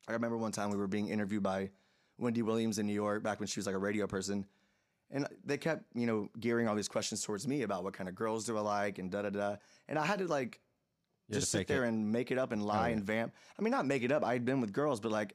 I 0.08 0.12
remember 0.12 0.36
one 0.36 0.52
time 0.52 0.70
we 0.70 0.76
were 0.76 0.88
being 0.88 1.08
interviewed 1.08 1.42
by 1.42 1.70
Wendy 2.18 2.42
Williams 2.42 2.78
in 2.78 2.86
New 2.86 2.92
York 2.92 3.22
back 3.22 3.38
when 3.40 3.46
she 3.46 3.60
was 3.60 3.66
like 3.66 3.76
a 3.76 3.78
radio 3.78 4.06
person. 4.06 4.44
And 5.10 5.28
they 5.44 5.58
kept, 5.58 5.84
you 5.94 6.06
know, 6.06 6.28
gearing 6.40 6.66
all 6.68 6.74
these 6.74 6.88
questions 6.88 7.22
towards 7.22 7.46
me 7.46 7.62
about 7.62 7.84
what 7.84 7.92
kind 7.92 8.08
of 8.08 8.14
girls 8.14 8.44
do 8.46 8.56
I 8.56 8.60
like 8.60 8.98
and 8.98 9.10
da 9.10 9.22
da 9.22 9.30
da. 9.30 9.56
And 9.88 9.98
I 9.98 10.06
had 10.06 10.18
to 10.20 10.26
like 10.26 10.60
just 11.30 11.50
sit 11.50 11.66
there 11.66 11.84
it. 11.84 11.88
and 11.88 12.10
make 12.10 12.30
it 12.30 12.38
up 12.38 12.52
and 12.52 12.64
lie 12.64 12.88
yeah. 12.88 12.94
and 12.94 13.04
vamp. 13.04 13.34
I 13.58 13.62
mean, 13.62 13.70
not 13.70 13.86
make 13.86 14.02
it 14.02 14.10
up. 14.10 14.24
I 14.24 14.32
had 14.32 14.44
been 14.44 14.60
with 14.60 14.72
girls, 14.72 15.00
but 15.00 15.12
like 15.12 15.34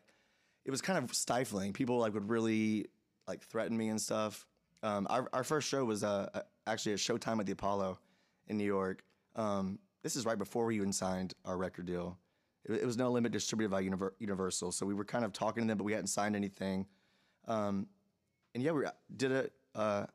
it 0.67 0.71
was 0.71 0.81
kind 0.81 1.03
of 1.03 1.15
stifling. 1.15 1.71
People 1.73 1.97
like 1.97 2.13
would 2.13 2.29
really 2.29 2.87
like 3.27 3.41
threaten 3.41 3.75
me 3.75 3.87
and 3.87 3.99
stuff. 3.99 4.45
Um, 4.83 5.07
our 5.09 5.27
our 5.33 5.43
first 5.43 5.67
show 5.67 5.83
was 5.85 6.03
uh, 6.03 6.29
uh, 6.33 6.41
actually 6.67 6.91
a 6.91 6.97
Showtime 6.97 7.39
at 7.39 7.45
the 7.45 7.53
Apollo 7.53 7.97
in 8.47 8.57
New 8.57 8.65
York. 8.65 9.03
Um, 9.35 9.79
this 10.03 10.15
is 10.15 10.25
right 10.25 10.37
before 10.37 10.65
we 10.65 10.75
even 10.75 10.91
signed 10.91 11.33
our 11.45 11.57
record 11.57 11.85
deal. 11.85 12.17
It, 12.65 12.81
it 12.81 12.85
was 12.85 12.97
no 12.97 13.09
limit 13.09 13.31
distributed 13.31 13.71
by 13.71 13.81
Univer- 13.81 14.11
Universal, 14.19 14.73
so 14.73 14.85
we 14.85 14.93
were 14.93 15.05
kind 15.05 15.23
of 15.23 15.31
talking 15.31 15.63
to 15.63 15.67
them, 15.67 15.77
but 15.77 15.85
we 15.85 15.93
hadn't 15.93 16.07
signed 16.07 16.35
anything. 16.35 16.85
Um, 17.47 17.87
and 18.53 18.61
yeah, 18.61 18.71
we 18.71 18.85
did 19.15 19.31
a 19.31 19.49
uh, 19.73 20.05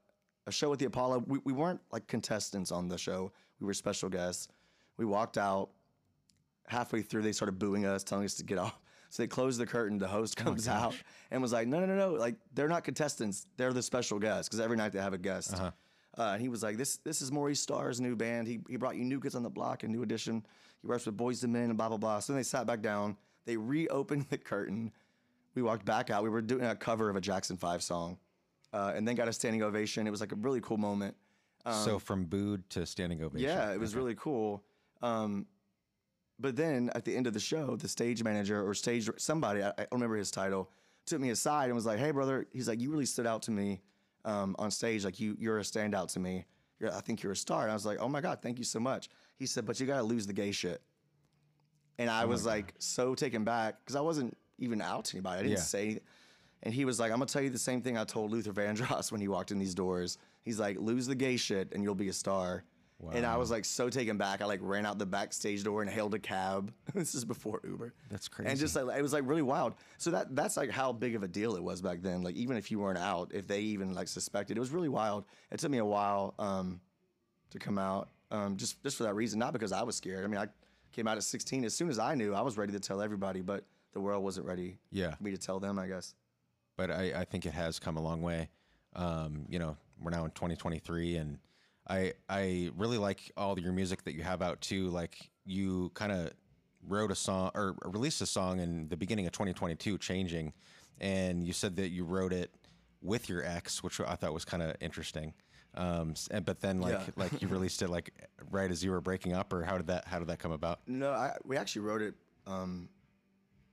a 0.46 0.52
show 0.52 0.70
at 0.72 0.78
the 0.78 0.84
Apollo. 0.84 1.24
We, 1.26 1.38
we 1.44 1.52
weren't 1.54 1.80
like 1.90 2.06
contestants 2.06 2.70
on 2.70 2.88
the 2.88 2.98
show. 2.98 3.32
We 3.58 3.66
were 3.66 3.74
special 3.74 4.10
guests. 4.10 4.48
We 4.98 5.06
walked 5.06 5.38
out 5.38 5.70
halfway 6.66 7.00
through. 7.00 7.22
They 7.22 7.32
started 7.32 7.58
booing 7.58 7.86
us, 7.86 8.04
telling 8.04 8.26
us 8.26 8.34
to 8.34 8.44
get 8.44 8.58
off. 8.66 8.78
So 9.12 9.22
they 9.22 9.26
closed 9.26 9.60
the 9.60 9.66
curtain. 9.66 9.98
The 9.98 10.08
host 10.08 10.36
comes 10.38 10.66
out 10.66 10.94
and 11.30 11.42
was 11.42 11.52
like, 11.52 11.68
"No, 11.68 11.78
no, 11.80 11.84
no, 11.84 11.94
no! 11.94 12.12
Like 12.14 12.36
they're 12.54 12.66
not 12.66 12.82
contestants. 12.82 13.46
They're 13.58 13.74
the 13.74 13.82
special 13.82 14.18
guests 14.18 14.48
because 14.48 14.58
every 14.58 14.78
night 14.78 14.92
they 14.92 15.00
have 15.00 15.12
a 15.12 15.18
guest." 15.18 15.52
uh 16.16 16.30
and 16.32 16.40
he 16.40 16.48
was 16.48 16.62
like, 16.62 16.78
"This 16.78 16.96
this 17.04 17.20
is 17.20 17.30
Maurice 17.30 17.60
Starr's 17.60 18.00
new 18.00 18.16
band. 18.16 18.48
He 18.48 18.60
he 18.70 18.76
brought 18.78 18.96
you 18.96 19.04
New 19.04 19.20
Kids 19.20 19.34
on 19.34 19.42
the 19.42 19.50
Block, 19.50 19.82
a 19.82 19.88
New 19.88 20.02
Edition. 20.02 20.42
He 20.80 20.86
works 20.88 21.04
with 21.04 21.14
Boyz 21.18 21.44
II 21.44 21.50
Men 21.50 21.64
and 21.68 21.76
blah 21.76 21.88
blah 21.88 21.98
blah." 21.98 22.20
So 22.20 22.32
then 22.32 22.38
they 22.40 22.42
sat 22.42 22.66
back 22.66 22.80
down. 22.80 23.18
They 23.44 23.58
reopened 23.58 24.26
the 24.30 24.38
curtain. 24.38 24.90
We 25.54 25.60
walked 25.60 25.84
back 25.84 26.08
out. 26.08 26.22
We 26.22 26.30
were 26.30 26.40
doing 26.40 26.64
a 26.64 26.74
cover 26.74 27.10
of 27.10 27.16
a 27.16 27.20
Jackson 27.20 27.58
Five 27.58 27.82
song, 27.82 28.16
uh, 28.72 28.92
and 28.96 29.06
then 29.06 29.14
got 29.14 29.28
a 29.28 29.32
standing 29.34 29.62
ovation. 29.62 30.06
It 30.06 30.10
was 30.10 30.20
like 30.22 30.32
a 30.32 30.36
really 30.36 30.62
cool 30.62 30.78
moment. 30.78 31.14
so 31.84 31.98
from 31.98 32.24
booed 32.24 32.68
to 32.70 32.86
standing 32.86 33.22
ovation. 33.22 33.50
um, 33.50 33.58
Yeah, 33.58 33.74
it 33.74 33.78
was 33.78 33.94
really 33.94 34.14
cool. 34.14 34.64
Um, 35.02 35.46
but 36.38 36.56
then 36.56 36.90
at 36.94 37.04
the 37.04 37.14
end 37.16 37.26
of 37.26 37.32
the 37.34 37.40
show, 37.40 37.76
the 37.76 37.88
stage 37.88 38.22
manager 38.24 38.66
or 38.66 38.74
stage 38.74 39.08
somebody, 39.18 39.62
I, 39.62 39.68
I 39.70 39.72
don't 39.76 39.88
remember 39.92 40.16
his 40.16 40.30
title, 40.30 40.70
took 41.06 41.20
me 41.20 41.30
aside 41.30 41.66
and 41.66 41.74
was 41.74 41.86
like, 41.86 41.98
"Hey, 41.98 42.10
brother," 42.10 42.46
he's 42.52 42.68
like, 42.68 42.80
"You 42.80 42.90
really 42.90 43.06
stood 43.06 43.26
out 43.26 43.42
to 43.42 43.50
me 43.50 43.80
um, 44.24 44.54
on 44.58 44.70
stage. 44.70 45.04
Like 45.04 45.18
you, 45.20 45.36
you're 45.38 45.58
a 45.58 45.62
standout 45.62 46.12
to 46.14 46.20
me. 46.20 46.44
You're, 46.80 46.92
I 46.94 47.00
think 47.00 47.22
you're 47.22 47.32
a 47.32 47.36
star." 47.36 47.62
And 47.62 47.70
I 47.70 47.74
was 47.74 47.86
like, 47.86 47.98
"Oh 48.00 48.08
my 48.08 48.20
god, 48.20 48.40
thank 48.42 48.58
you 48.58 48.64
so 48.64 48.80
much." 48.80 49.08
He 49.38 49.46
said, 49.46 49.66
"But 49.66 49.78
you 49.80 49.86
got 49.86 49.96
to 49.98 50.02
lose 50.04 50.26
the 50.26 50.32
gay 50.32 50.52
shit." 50.52 50.80
And 51.98 52.10
I 52.10 52.24
was 52.24 52.44
like 52.46 52.74
so 52.78 53.14
taken 53.14 53.44
back 53.44 53.76
because 53.80 53.96
I 53.96 54.00
wasn't 54.00 54.36
even 54.58 54.80
out 54.80 55.04
to 55.06 55.16
anybody. 55.16 55.38
I 55.38 55.42
didn't 55.42 55.52
Yeah. 55.58 55.62
say 55.62 55.82
anything. 55.84 56.02
And 56.64 56.72
he 56.72 56.84
was 56.84 57.00
like, 57.00 57.10
I'm 57.10 57.18
gonna 57.18 57.26
tell 57.26 57.42
you 57.42 57.50
the 57.50 57.58
same 57.58 57.82
thing 57.82 57.98
I 57.98 58.04
told 58.04 58.30
Luther 58.30 58.52
Vandross 58.52 59.10
when 59.12 59.20
he 59.20 59.28
walked 59.28 59.50
in 59.50 59.58
these 59.58 59.74
doors. 59.74 60.18
He's 60.42 60.58
like, 60.60 60.78
lose 60.78 61.06
the 61.06 61.14
gay 61.14 61.36
shit 61.36 61.72
and 61.72 61.82
you'll 61.82 61.94
be 61.96 62.08
a 62.08 62.12
star. 62.12 62.64
And 63.10 63.26
I 63.26 63.36
was 63.36 63.50
like 63.50 63.64
so 63.64 63.90
taken 63.90 64.16
back. 64.16 64.40
I 64.40 64.44
like 64.44 64.60
ran 64.62 64.86
out 64.86 64.98
the 64.98 65.06
backstage 65.06 65.64
door 65.64 65.82
and 65.82 65.90
hailed 65.90 66.14
a 66.14 66.18
cab. 66.18 66.72
this 66.94 67.14
is 67.14 67.24
before 67.24 67.60
Uber. 67.64 67.92
That's 68.10 68.28
crazy. 68.28 68.50
And 68.50 68.58
just 68.60 68.76
like 68.76 68.96
it 68.96 69.02
was 69.02 69.12
like 69.12 69.24
really 69.26 69.42
wild. 69.42 69.74
So 69.98 70.10
that 70.12 70.36
that's 70.36 70.56
like 70.56 70.70
how 70.70 70.92
big 70.92 71.14
of 71.16 71.22
a 71.22 71.28
deal 71.28 71.56
it 71.56 71.62
was 71.62 71.82
back 71.82 72.02
then. 72.02 72.22
Like 72.22 72.36
even 72.36 72.56
if 72.56 72.70
you 72.70 72.78
weren't 72.78 72.98
out, 72.98 73.30
if 73.34 73.46
they 73.48 73.60
even 73.60 73.94
like 73.94 74.08
suspected, 74.08 74.56
it 74.56 74.60
was 74.60 74.70
really 74.70 74.88
wild. 74.88 75.24
It 75.50 75.58
took 75.58 75.70
me 75.70 75.78
a 75.78 75.84
while 75.84 76.34
um, 76.38 76.80
to 77.50 77.58
come 77.58 77.78
out, 77.78 78.08
um, 78.30 78.56
just 78.56 78.82
just 78.82 78.96
for 78.96 79.02
that 79.04 79.14
reason. 79.14 79.38
Not 79.38 79.52
because 79.52 79.72
I 79.72 79.82
was 79.82 79.96
scared. 79.96 80.24
I 80.24 80.28
mean, 80.28 80.38
I 80.40 80.46
came 80.92 81.08
out 81.08 81.16
at 81.16 81.24
16. 81.24 81.64
As 81.64 81.74
soon 81.74 81.88
as 81.88 81.98
I 81.98 82.14
knew, 82.14 82.34
I 82.34 82.42
was 82.42 82.56
ready 82.56 82.72
to 82.72 82.80
tell 82.80 83.00
everybody, 83.02 83.40
but 83.40 83.64
the 83.94 84.00
world 84.00 84.22
wasn't 84.22 84.46
ready 84.46 84.78
Yeah. 84.90 85.14
for 85.14 85.22
me 85.22 85.30
to 85.32 85.38
tell 85.38 85.58
them. 85.60 85.78
I 85.78 85.86
guess. 85.86 86.14
but 86.76 86.90
I, 86.90 87.12
I 87.20 87.24
think 87.24 87.46
it 87.46 87.52
has 87.52 87.78
come 87.78 87.96
a 87.96 88.02
long 88.02 88.22
way. 88.22 88.48
Um, 88.94 89.46
you 89.48 89.58
know, 89.58 89.76
we're 90.00 90.10
now 90.10 90.24
in 90.24 90.30
2023, 90.32 91.16
and 91.16 91.38
I 91.88 92.12
I 92.28 92.70
really 92.76 92.98
like 92.98 93.32
all 93.36 93.58
your 93.58 93.72
music 93.72 94.04
that 94.04 94.14
you 94.14 94.22
have 94.22 94.42
out 94.42 94.60
too. 94.60 94.88
Like 94.88 95.30
you 95.44 95.90
kind 95.94 96.12
of 96.12 96.30
wrote 96.86 97.10
a 97.10 97.14
song 97.14 97.50
or 97.54 97.74
released 97.84 98.20
a 98.20 98.26
song 98.26 98.60
in 98.60 98.88
the 98.88 98.96
beginning 98.96 99.26
of 99.26 99.32
2022, 99.32 99.98
"Changing," 99.98 100.52
and 101.00 101.44
you 101.46 101.52
said 101.52 101.76
that 101.76 101.88
you 101.88 102.04
wrote 102.04 102.32
it 102.32 102.50
with 103.02 103.28
your 103.28 103.44
ex, 103.44 103.82
which 103.82 104.00
I 104.00 104.14
thought 104.14 104.32
was 104.32 104.44
kind 104.44 104.62
of 104.62 104.76
interesting. 104.80 105.34
Um, 105.74 106.14
and, 106.30 106.44
but 106.44 106.60
then 106.60 106.80
like 106.80 106.92
Yeah. 106.92 107.06
like 107.16 107.42
you 107.42 107.48
released 107.56 107.82
it 107.82 107.88
like 107.88 108.12
right 108.50 108.70
as 108.70 108.84
you 108.84 108.90
were 108.90 109.00
breaking 109.00 109.32
up, 109.32 109.52
or 109.52 109.64
how 109.64 109.76
did 109.76 109.88
that 109.88 110.06
how 110.06 110.18
did 110.18 110.28
that 110.28 110.38
come 110.38 110.52
about? 110.52 110.80
No, 110.86 111.10
I, 111.10 111.36
we 111.44 111.56
actually 111.56 111.82
wrote 111.82 112.02
it 112.02 112.14
um, 112.46 112.88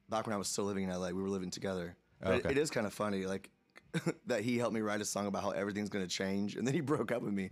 back 0.10 0.26
when 0.26 0.34
I 0.34 0.38
was 0.38 0.48
still 0.48 0.64
living 0.66 0.86
in 0.86 0.90
LA. 0.90 1.08
We 1.10 1.22
were 1.22 1.30
living 1.30 1.52
together. 1.52 1.96
It- 2.22 2.28
Okay. 2.28 2.50
it 2.50 2.58
is 2.58 2.70
kind 2.70 2.86
of 2.88 2.94
funny, 2.94 3.26
like 3.26 3.50
that 4.28 4.42
he 4.42 4.58
helped 4.58 4.74
me 4.74 4.82
write 4.82 5.02
a 5.02 5.06
song 5.06 5.28
about 5.28 5.44
how 5.44 5.52
everything's 5.52 5.90
going 5.90 6.06
to 6.06 6.10
change, 6.10 6.56
and 6.56 6.66
then 6.66 6.74
he 6.74 6.82
broke 6.94 7.12
up 7.12 7.22
with 7.22 7.34
me. 7.34 7.50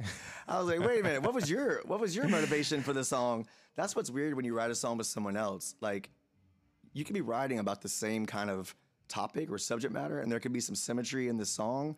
I 0.47 0.59
was 0.59 0.67
like, 0.67 0.79
wait 0.79 0.99
a 0.99 1.03
minute, 1.03 1.21
what 1.23 1.33
was 1.33 1.49
your 1.49 1.81
what 1.85 1.99
was 1.99 2.15
your 2.15 2.27
motivation 2.27 2.81
for 2.81 2.93
the 2.93 3.03
song? 3.03 3.47
That's 3.75 3.95
what's 3.95 4.09
weird 4.09 4.35
when 4.35 4.45
you 4.45 4.55
write 4.55 4.71
a 4.71 4.75
song 4.75 4.97
with 4.97 5.07
someone 5.07 5.37
else. 5.37 5.75
Like, 5.81 6.09
you 6.93 7.03
could 7.03 7.13
be 7.13 7.21
writing 7.21 7.59
about 7.59 7.81
the 7.81 7.89
same 7.89 8.25
kind 8.25 8.49
of 8.49 8.75
topic 9.07 9.51
or 9.51 9.57
subject 9.57 9.93
matter, 9.93 10.19
and 10.19 10.31
there 10.31 10.39
could 10.39 10.53
be 10.53 10.59
some 10.59 10.75
symmetry 10.75 11.27
in 11.27 11.37
the 11.37 11.45
song, 11.45 11.95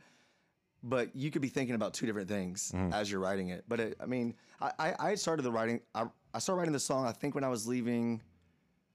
but 0.83 1.15
you 1.15 1.31
could 1.31 1.41
be 1.41 1.47
thinking 1.47 1.75
about 1.75 1.93
two 1.93 2.05
different 2.05 2.27
things 2.27 2.71
mm-hmm. 2.73 2.93
as 2.93 3.11
you're 3.11 3.21
writing 3.21 3.49
it. 3.49 3.65
But 3.67 3.79
it, 3.79 3.97
I 3.99 4.05
mean, 4.05 4.35
I, 4.61 4.71
I, 4.79 4.93
I 4.99 5.15
started 5.15 5.43
the 5.43 5.51
writing. 5.51 5.81
I, 5.93 6.05
I 6.33 6.39
started 6.39 6.59
writing 6.59 6.73
the 6.73 6.79
song. 6.79 7.05
I 7.05 7.11
think 7.11 7.35
when 7.35 7.43
I 7.43 7.49
was 7.49 7.67
leaving. 7.67 8.21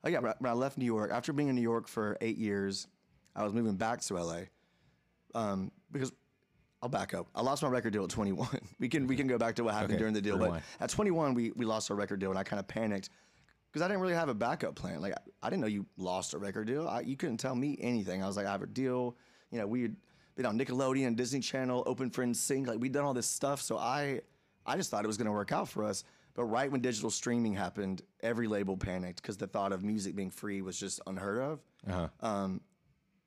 Oh 0.07 0.09
yeah, 0.11 0.19
when 0.19 0.35
I 0.45 0.53
left 0.53 0.77
New 0.77 0.85
York 0.85 1.11
after 1.11 1.33
being 1.33 1.49
in 1.49 1.55
New 1.55 1.63
York 1.63 1.89
for 1.89 2.19
eight 2.21 2.37
years, 2.37 2.89
I 3.35 3.43
was 3.43 3.55
moving 3.55 3.77
back 3.77 4.03
to 4.03 4.15
LA. 4.15 4.43
Um, 5.35 5.71
because 5.91 6.13
I'll 6.83 6.89
back 6.89 7.15
up. 7.15 7.29
I 7.35 7.41
lost 7.41 7.63
my 7.63 7.69
record 7.69 7.93
deal 7.93 8.05
at 8.05 8.11
21. 8.11 8.47
We 8.79 8.89
can 8.89 9.07
we 9.07 9.17
can 9.17 9.27
go 9.27 9.39
back 9.39 9.55
to 9.57 9.65
what 9.65 9.75
happened 9.75 9.93
Okay, 9.93 9.99
during 9.99 10.15
the 10.15 10.21
deal. 10.21 10.37
But 10.39 10.63
at 10.81 10.91
21, 10.91 11.35
we 11.35 11.51
we 11.53 11.65
lost 11.65 11.91
our 11.91 11.97
record 11.97 12.21
deal, 12.21 12.31
and 12.31 12.39
I 12.39 12.43
kind 12.43 12.61
of 12.61 12.69
panicked 12.69 13.09
because 13.73 13.83
I 13.83 13.89
didn't 13.89 14.03
really 14.03 14.15
have 14.15 14.29
a 14.29 14.35
backup 14.35 14.75
plan. 14.75 15.01
Like 15.01 15.15
I, 15.15 15.47
I 15.47 15.51
didn't 15.51 15.63
know 15.63 15.67
you 15.69 15.87
lost 15.97 16.35
a 16.35 16.39
record 16.39 16.67
deal. 16.67 16.87
I, 16.87 17.01
you 17.01 17.17
couldn't 17.17 17.39
tell 17.39 17.55
me 17.55 17.79
anything. 17.81 18.23
I 18.23 18.27
was 18.27 18.37
like, 18.37 18.47
I 18.47 18.53
have 18.53 18.63
a 18.63 18.67
deal. 18.67 19.17
You 19.51 19.59
know, 19.61 19.67
we 19.67 19.83
had 19.83 19.97
been 20.37 20.47
on 20.47 20.59
Nickelodeon, 20.59 21.17
Disney 21.17 21.41
Channel, 21.41 21.83
opened 21.87 22.15
for 22.15 22.25
NSYNC. 22.25 22.67
Like 22.67 22.81
we'd 22.81 22.93
done 22.93 23.05
all 23.05 23.15
this 23.15 23.27
stuff. 23.27 23.63
So 23.63 23.79
I 23.79 24.21
I 24.67 24.77
just 24.77 24.91
thought 24.91 25.05
it 25.05 25.07
was 25.09 25.17
going 25.17 25.27
to 25.27 25.33
work 25.33 25.53
out 25.53 25.69
for 25.69 25.85
us. 25.85 26.05
But 26.35 26.45
right 26.47 26.71
when 26.71 26.81
digital 26.81 27.11
streaming 27.11 27.55
happened, 27.55 28.03
every 28.21 28.49
label 28.49 28.77
panicked 28.77 29.23
because 29.23 29.37
the 29.37 29.47
thought 29.47 29.73
of 29.73 29.85
music 29.85 30.17
being 30.17 30.31
free 30.31 30.61
was 30.63 30.79
just 30.79 31.01
unheard 31.07 31.41
of. 31.41 31.61
Uh 31.89 32.09
Um, 32.21 32.61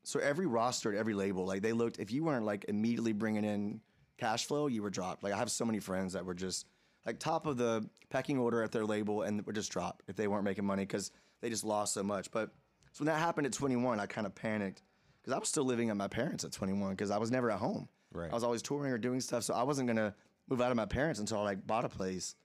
so 0.08 0.22
every 0.22 0.46
roster 0.46 0.93
at 0.93 0.98
every 0.98 1.13
label, 1.13 1.46
like 1.46 1.62
they 1.62 1.74
looked, 1.74 2.00
if 2.00 2.13
you 2.13 2.24
weren't 2.24 2.46
like 2.46 2.63
immediately 2.70 3.12
bringing 3.12 3.43
in 3.43 3.82
cash 4.17 4.46
flow, 4.46 4.67
you 4.67 4.82
were 4.82 4.89
dropped. 4.89 5.22
Like 5.22 5.34
I 5.34 5.38
have 5.38 5.52
so 5.52 5.65
many 5.65 5.82
friends 5.82 6.13
that 6.13 6.24
were 6.24 6.34
just 6.34 6.65
like 7.06 7.20
top 7.20 7.46
of 7.46 7.58
the 7.58 7.86
pecking 8.10 8.38
order 8.38 8.63
at 8.63 8.72
their 8.72 8.86
label 8.86 9.24
and 9.24 9.46
were 9.46 9.52
just 9.52 9.70
dropped 9.70 10.04
if 10.08 10.15
they 10.15 10.30
weren't 10.30 10.46
making 10.46 10.63
money 10.63 10.84
because 10.84 11.12
they 11.41 11.50
just 11.50 11.65
lost 11.65 11.93
so 11.93 12.04
much. 12.04 12.32
But 12.32 12.52
so 12.93 13.04
when 13.04 13.08
that 13.08 13.20
happened 13.20 13.48
at 13.48 13.52
21, 13.52 14.00
I 14.00 14.06
kind 14.06 14.26
of 14.26 14.34
panicked 14.34 14.82
because 15.22 15.36
I 15.36 15.39
was 15.39 15.50
still 15.50 15.65
living 15.65 15.89
at 15.89 15.98
my 15.98 16.08
parents 16.08 16.46
at 16.46 16.54
21 16.54 16.91
because 16.91 17.12
I 17.12 17.17
was 17.17 17.30
never 17.30 17.52
at 17.52 17.60
home. 17.60 17.89
Right. 18.13 18.32
I 18.32 18.34
was 18.34 18.46
always 18.46 18.62
touring 18.62 18.93
or 18.93 18.98
doing 18.98 19.20
stuff, 19.20 19.43
so 19.43 19.56
I 19.56 19.63
wasn't 19.63 19.89
gonna 19.89 20.15
move 20.48 20.62
out 20.62 20.72
of 20.72 20.78
my 20.78 20.86
parents 20.86 21.20
until 21.20 21.39
I 21.39 21.43
like 21.43 21.67
bought 21.67 21.84
a 21.84 21.89
place. 21.89 22.38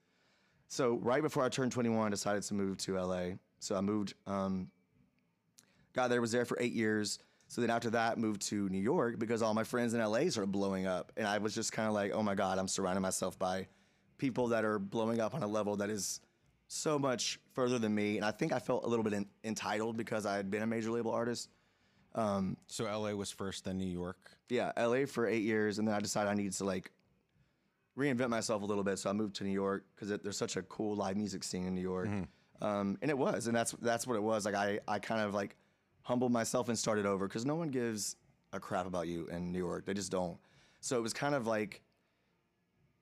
So 0.67 0.95
right 0.95 1.21
before 1.21 1.45
I 1.45 1.47
turned 1.47 1.71
21, 1.71 2.07
I 2.07 2.09
decided 2.09 2.43
to 2.43 2.53
move 2.55 2.75
to 2.79 2.97
LA. 2.97 3.35
So 3.59 3.77
I 3.77 3.79
moved, 3.79 4.15
um, 4.27 4.69
got 5.93 6.09
there, 6.09 6.19
was 6.19 6.33
there 6.33 6.43
for 6.43 6.57
eight 6.59 6.73
years. 6.73 7.19
So 7.53 7.61
then 7.61 7.69
after 7.69 7.91
that, 7.91 8.17
moved 8.17 8.41
to 8.47 8.67
New 8.69 8.81
York 8.81 9.19
because 9.19 9.43
all 9.43 9.53
my 9.53 9.63
friends 9.63 9.93
in 9.93 9.99
LA 9.99 10.27
started 10.29 10.51
blowing 10.51 10.87
up, 10.87 11.11
and 11.15 11.27
I 11.27 11.37
was 11.37 11.53
just 11.53 11.71
kind 11.71 11.87
of 11.87 11.93
like, 11.93 12.11
oh 12.11 12.23
my 12.23 12.33
god, 12.33 12.57
I'm 12.57 12.67
surrounding 12.67 13.03
myself 13.03 13.37
by 13.37 13.67
people 14.17 14.47
that 14.47 14.65
are 14.65 14.79
blowing 14.79 15.21
up 15.21 15.35
on 15.35 15.43
a 15.43 15.47
level 15.47 15.75
that 15.75 15.91
is 15.91 16.19
so 16.67 16.97
much 16.97 17.39
further 17.53 17.77
than 17.77 17.93
me. 17.93 18.17
And 18.17 18.25
I 18.25 18.31
think 18.31 18.53
I 18.53 18.57
felt 18.57 18.85
a 18.85 18.87
little 18.87 19.03
bit 19.03 19.13
en- 19.13 19.27
entitled 19.43 19.97
because 19.97 20.25
I 20.25 20.35
had 20.35 20.49
been 20.49 20.63
a 20.63 20.65
major 20.65 20.89
label 20.89 21.11
artist. 21.11 21.47
So 22.15 22.85
LA 22.85 23.11
was 23.11 23.29
first, 23.29 23.65
then 23.65 23.77
New 23.77 23.85
York. 23.85 24.17
yeah, 24.49 24.71
LA 24.75 25.05
for 25.05 25.27
eight 25.27 25.43
years, 25.43 25.77
and 25.77 25.87
then 25.87 25.93
I 25.93 25.99
decided 25.99 26.31
I 26.31 26.33
needed 26.33 26.53
to 26.53 26.63
like 26.65 26.89
reinvent 27.95 28.29
myself 28.29 28.63
a 28.63 28.65
little 28.65 28.83
bit. 28.83 28.97
So 28.97 29.11
I 29.11 29.13
moved 29.13 29.35
to 29.35 29.43
New 29.43 29.51
York 29.51 29.85
because 29.95 30.09
there's 30.23 30.37
such 30.37 30.55
a 30.57 30.63
cool 30.63 30.95
live 30.95 31.17
music 31.17 31.43
scene 31.43 31.67
in 31.67 31.75
New 31.75 31.81
York, 31.81 32.07
um, 32.63 32.97
and 33.03 33.11
it 33.11 33.17
was, 33.17 33.45
and 33.45 33.55
that's 33.55 33.73
that's 33.73 34.07
what 34.07 34.15
it 34.15 34.23
was. 34.23 34.43
Like 34.43 34.55
I 34.55 34.79
I 34.87 34.97
kind 34.97 35.21
of 35.21 35.35
like 35.35 35.55
humbled 36.03 36.31
myself 36.31 36.69
and 36.69 36.77
started 36.77 37.05
over 37.05 37.27
because 37.27 37.45
no 37.45 37.55
one 37.55 37.69
gives 37.69 38.15
a 38.53 38.59
crap 38.59 38.85
about 38.85 39.07
you 39.07 39.27
in 39.27 39.51
New 39.51 39.59
York. 39.59 39.85
They 39.85 39.93
just 39.93 40.11
don't. 40.11 40.37
So 40.79 40.97
it 40.97 41.01
was 41.01 41.13
kind 41.13 41.33
of 41.33 41.47
like 41.47 41.81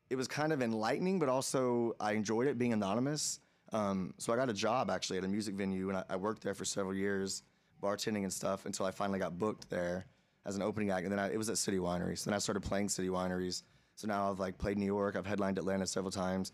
it 0.10 0.16
was 0.16 0.28
kind 0.28 0.54
of 0.54 0.62
enlightening, 0.62 1.20
but 1.20 1.30
also 1.30 1.96
I 2.00 2.14
enjoyed 2.14 2.48
it 2.48 2.58
being 2.58 2.74
anonymous. 2.74 3.40
Um, 3.74 4.14
so 4.18 4.34
I 4.34 4.36
got 4.36 4.50
a 4.50 4.54
job 4.54 4.90
actually 4.90 5.18
at 5.18 5.24
a 5.24 5.28
music 5.28 5.56
venue, 5.56 5.90
and 5.90 5.98
I, 5.98 6.04
I 6.10 6.16
worked 6.18 6.44
there 6.44 6.54
for 6.54 6.66
several 6.66 6.94
years, 6.94 7.44
bartending 7.82 8.24
and 8.24 8.32
stuff, 8.32 8.66
until 8.66 8.86
I 8.86 8.92
finally 8.92 9.20
got 9.20 9.40
booked 9.40 9.70
there 9.70 10.06
as 10.46 10.56
an 10.56 10.62
opening 10.62 10.90
act. 10.92 11.04
And 11.04 11.12
then 11.12 11.20
I, 11.20 11.32
it 11.32 11.38
was 11.38 11.50
at 11.50 11.58
City 11.58 11.78
Winery. 11.78 12.18
So 12.18 12.30
then 12.30 12.36
I 12.36 12.40
started 12.40 12.62
playing 12.62 12.90
City 12.90 13.08
Wineries. 13.08 13.64
So 13.96 14.08
now 14.08 14.30
I've 14.30 14.40
like 14.40 14.58
played 14.58 14.78
New 14.78 14.86
York. 14.86 15.16
I've 15.16 15.26
headlined 15.26 15.58
Atlanta 15.58 15.88
several 15.88 16.12
times. 16.12 16.52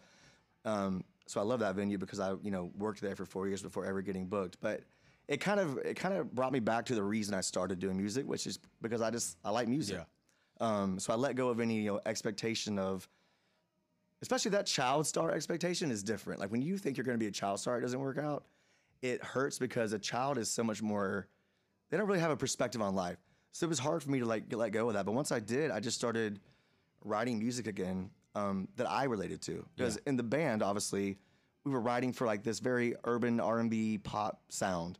Um, 0.65 1.03
so 1.25 1.39
I 1.39 1.43
love 1.43 1.60
that 1.62 1.75
venue 1.75 1.97
because 1.97 2.19
I, 2.19 2.33
you 2.43 2.51
know, 2.51 2.71
worked 2.77 3.01
there 3.01 3.15
for 3.15 3.25
four 3.25 3.47
years 3.47 3.62
before 3.62 3.86
ever 3.86 4.01
getting 4.01 4.27
booked. 4.27 4.57
But 4.62 4.81
it 5.28 5.38
kind 5.38 5.60
of 5.60 5.78
it 5.80 5.96
kind 5.96 6.16
of 6.16 6.34
brought 6.34 6.54
me 6.54 6.60
back 6.60 6.86
to 6.86 6.96
the 6.96 7.04
reason 7.04 7.34
I 7.34 7.42
started 7.42 7.80
doing 7.80 7.98
music, 7.98 8.26
which 8.26 8.48
is 8.48 8.60
because 8.82 9.02
I 9.02 9.12
just 9.12 9.38
I 9.44 9.50
like 9.50 9.68
music. 9.68 9.98
Um, 10.60 11.00
so 11.00 11.13
I 11.13 11.16
let 11.16 11.36
go 11.36 11.50
of 11.50 11.60
any 11.60 11.82
you 11.82 11.92
know, 11.92 12.02
expectation 12.06 12.80
of, 12.80 13.08
especially 14.24 14.52
that 14.52 14.66
child 14.66 15.06
star 15.06 15.32
expectation 15.32 15.92
is 15.92 16.02
different. 16.02 16.40
Like 16.40 16.52
when 16.52 16.63
you 16.63 16.78
think 16.78 16.98
you're 16.98 17.04
going 17.04 17.18
to 17.18 17.24
be 17.24 17.28
a 17.28 17.32
child 17.32 17.60
star, 17.60 17.78
it 17.78 17.82
doesn't 17.82 18.00
work 18.00 18.18
out. 18.18 18.46
It 19.04 19.24
hurts 19.24 19.60
because 19.60 19.94
a 19.94 20.00
child 20.00 20.40
is 20.40 20.50
so 20.50 20.63
much 20.63 20.82
more. 20.82 21.28
They 21.90 21.98
don't 21.98 22.08
really 22.08 22.20
have 22.20 22.32
a 22.32 22.38
perspective 22.38 22.82
on 22.82 22.96
life, 22.96 23.18
so 23.52 23.66
it 23.66 23.70
was 23.70 23.80
hard 23.80 24.02
for 24.02 24.10
me 24.10 24.20
to 24.20 24.26
like 24.26 24.52
let 24.54 24.72
go 24.72 24.88
of 24.88 24.96
that. 24.96 25.06
But 25.06 25.13
once 25.13 25.32
I 25.32 25.40
did, 25.40 25.70
I 25.72 25.80
just 25.80 25.98
started 25.98 26.40
writing 27.04 27.38
music 27.38 27.68
again 27.68 28.10
um, 28.34 28.68
that 28.76 28.90
I 28.90 29.04
related 29.04 29.42
to. 29.44 29.66
Because 29.76 29.98
in 30.08 30.18
the 30.18 30.24
band, 30.24 30.63
obviously, 30.63 31.18
we 31.63 31.72
were 31.72 31.82
writing 31.82 32.13
for 32.13 32.26
like 32.26 32.44
this 32.44 32.60
very 32.60 32.96
urban 33.04 33.40
R 33.40 33.60
and 33.60 33.70
B 33.70 34.00
pop 34.00 34.42
sound. 34.50 34.98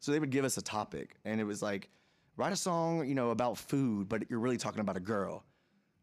So 0.00 0.12
they 0.12 0.18
would 0.18 0.30
give 0.30 0.44
us 0.44 0.56
a 0.56 0.62
topic, 0.62 1.16
and 1.24 1.40
it 1.40 1.44
was 1.44 1.62
like, 1.62 1.90
write 2.36 2.52
a 2.52 2.56
song, 2.56 3.06
you 3.06 3.14
know, 3.14 3.30
about 3.30 3.58
food, 3.58 4.08
but 4.08 4.30
you're 4.30 4.38
really 4.38 4.56
talking 4.56 4.80
about 4.80 4.96
a 4.96 5.00
girl. 5.00 5.44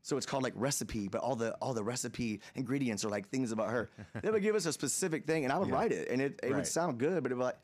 So 0.03 0.15
it's 0.15 0.25
called 0.25 0.43
like 0.43 0.53
recipe, 0.55 1.09
but 1.09 1.19
all 1.19 1.35
the 1.35 1.53
all 1.55 1.73
the 1.73 1.83
recipe 1.83 2.39
ingredients 2.55 3.03
are 3.03 3.09
like 3.09 3.27
things 3.27 3.51
about 3.51 3.71
her. 3.71 3.89
they 4.21 4.31
would 4.31 4.41
give 4.41 4.55
us 4.55 4.65
a 4.65 4.71
specific 4.71 5.25
thing, 5.25 5.43
and 5.43 5.51
I 5.51 5.57
would 5.57 5.69
write 5.69 5.91
it, 5.91 6.07
and 6.09 6.21
it, 6.21 6.39
it 6.41 6.53
would 6.53 6.67
sound 6.67 6.97
good, 6.97 7.23
but 7.23 7.31
it 7.31 7.35
was 7.35 7.45
like, 7.45 7.57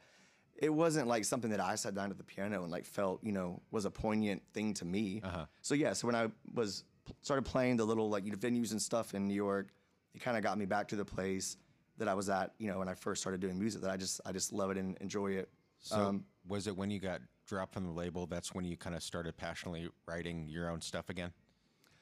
it 0.57 0.73
wasn't 0.73 1.07
like 1.07 1.23
something 1.25 1.51
that 1.51 1.59
I 1.59 1.75
sat 1.75 1.95
down 1.95 2.11
at 2.11 2.17
the 2.17 2.23
piano 2.23 2.63
and 2.63 2.71
like 2.71 2.85
felt, 2.85 3.23
you 3.23 3.31
know, 3.31 3.61
was 3.71 3.85
a 3.85 3.91
poignant 3.91 4.41
thing 4.53 4.73
to 4.75 4.85
me. 4.85 5.21
Uh-huh. 5.23 5.45
So 5.61 5.75
yeah, 5.75 5.93
so 5.93 6.07
when 6.07 6.15
I 6.15 6.27
was 6.53 6.83
started 7.21 7.43
playing 7.43 7.77
the 7.77 7.85
little 7.85 8.09
like 8.09 8.25
you 8.25 8.31
know, 8.31 8.37
venues 8.37 8.71
and 8.71 8.81
stuff 8.81 9.13
in 9.13 9.27
New 9.27 9.33
York, 9.33 9.69
it 10.13 10.21
kind 10.21 10.35
of 10.35 10.43
got 10.43 10.57
me 10.57 10.65
back 10.65 10.87
to 10.89 10.95
the 10.95 11.05
place 11.05 11.57
that 11.97 12.07
I 12.07 12.13
was 12.13 12.29
at, 12.29 12.53
you 12.57 12.67
know, 12.67 12.79
when 12.79 12.89
I 12.89 12.93
first 12.93 13.21
started 13.21 13.39
doing 13.39 13.57
music. 13.59 13.81
That 13.81 13.91
I 13.91 13.97
just 13.97 14.21
I 14.25 14.31
just 14.31 14.51
love 14.51 14.71
it 14.71 14.77
and 14.77 14.97
enjoy 14.99 15.31
it. 15.31 15.49
So 15.83 16.01
Um, 16.07 16.25
was 16.47 16.67
it 16.67 16.75
when 16.75 16.89
you 16.89 16.99
got 16.99 17.21
dropped 17.45 17.73
from 17.73 17.83
the 17.85 17.91
label? 17.91 18.25
That's 18.25 18.53
when 18.53 18.65
you 18.65 18.75
kind 18.77 18.95
of 18.95 19.03
started 19.03 19.37
passionately 19.37 19.89
writing 20.07 20.47
your 20.47 20.69
own 20.69 20.81
stuff 20.81 21.09
again, 21.09 21.31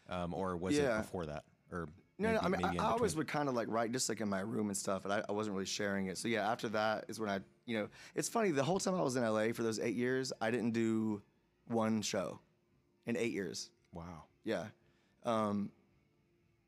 um, 0.07 0.33
or 0.33 0.55
was 0.55 0.75
Yeah. 0.77 0.99
it 0.99 1.01
before 1.03 1.25
that? 1.25 1.43
Or 1.71 1.87
No, 2.17 2.29
maybe, 2.29 2.33
no, 2.33 2.39
I 2.41 2.47
mean, 2.49 2.79
I, 2.79 2.83
I 2.83 2.91
always 2.91 3.15
would 3.15 3.27
kind 3.27 3.49
of 3.49 3.55
like 3.55 3.67
write 3.69 3.91
just 3.91 4.07
like 4.07 4.21
in 4.21 4.29
my 4.29 4.41
room 4.41 4.67
and 4.67 4.77
stuff, 4.77 5.03
and 5.05 5.13
I, 5.13 5.23
I 5.27 5.31
wasn't 5.31 5.55
really 5.55 5.65
sharing 5.65 6.07
it. 6.07 6.17
So 6.19 6.27
yeah, 6.27 6.49
after 6.49 6.69
that 6.69 7.05
is 7.07 7.19
when 7.19 7.29
I, 7.29 7.39
you 7.65 7.77
know, 7.79 7.89
it's 8.13 8.29
funny. 8.29 8.51
The 8.51 8.63
whole 8.63 8.79
time 8.79 8.93
I 8.93 9.01
was 9.01 9.15
in 9.15 9.23
LA 9.23 9.51
for 9.51 9.63
those 9.63 9.79
eight 9.79 9.95
years, 9.95 10.31
I 10.39 10.51
didn't 10.51 10.71
do 10.71 11.21
one 11.67 12.01
show 12.03 12.39
in 13.07 13.17
eight 13.17 13.31
years. 13.33 13.71
Wow. 13.93 14.25
Yeah, 14.43 14.67
um, 15.23 15.71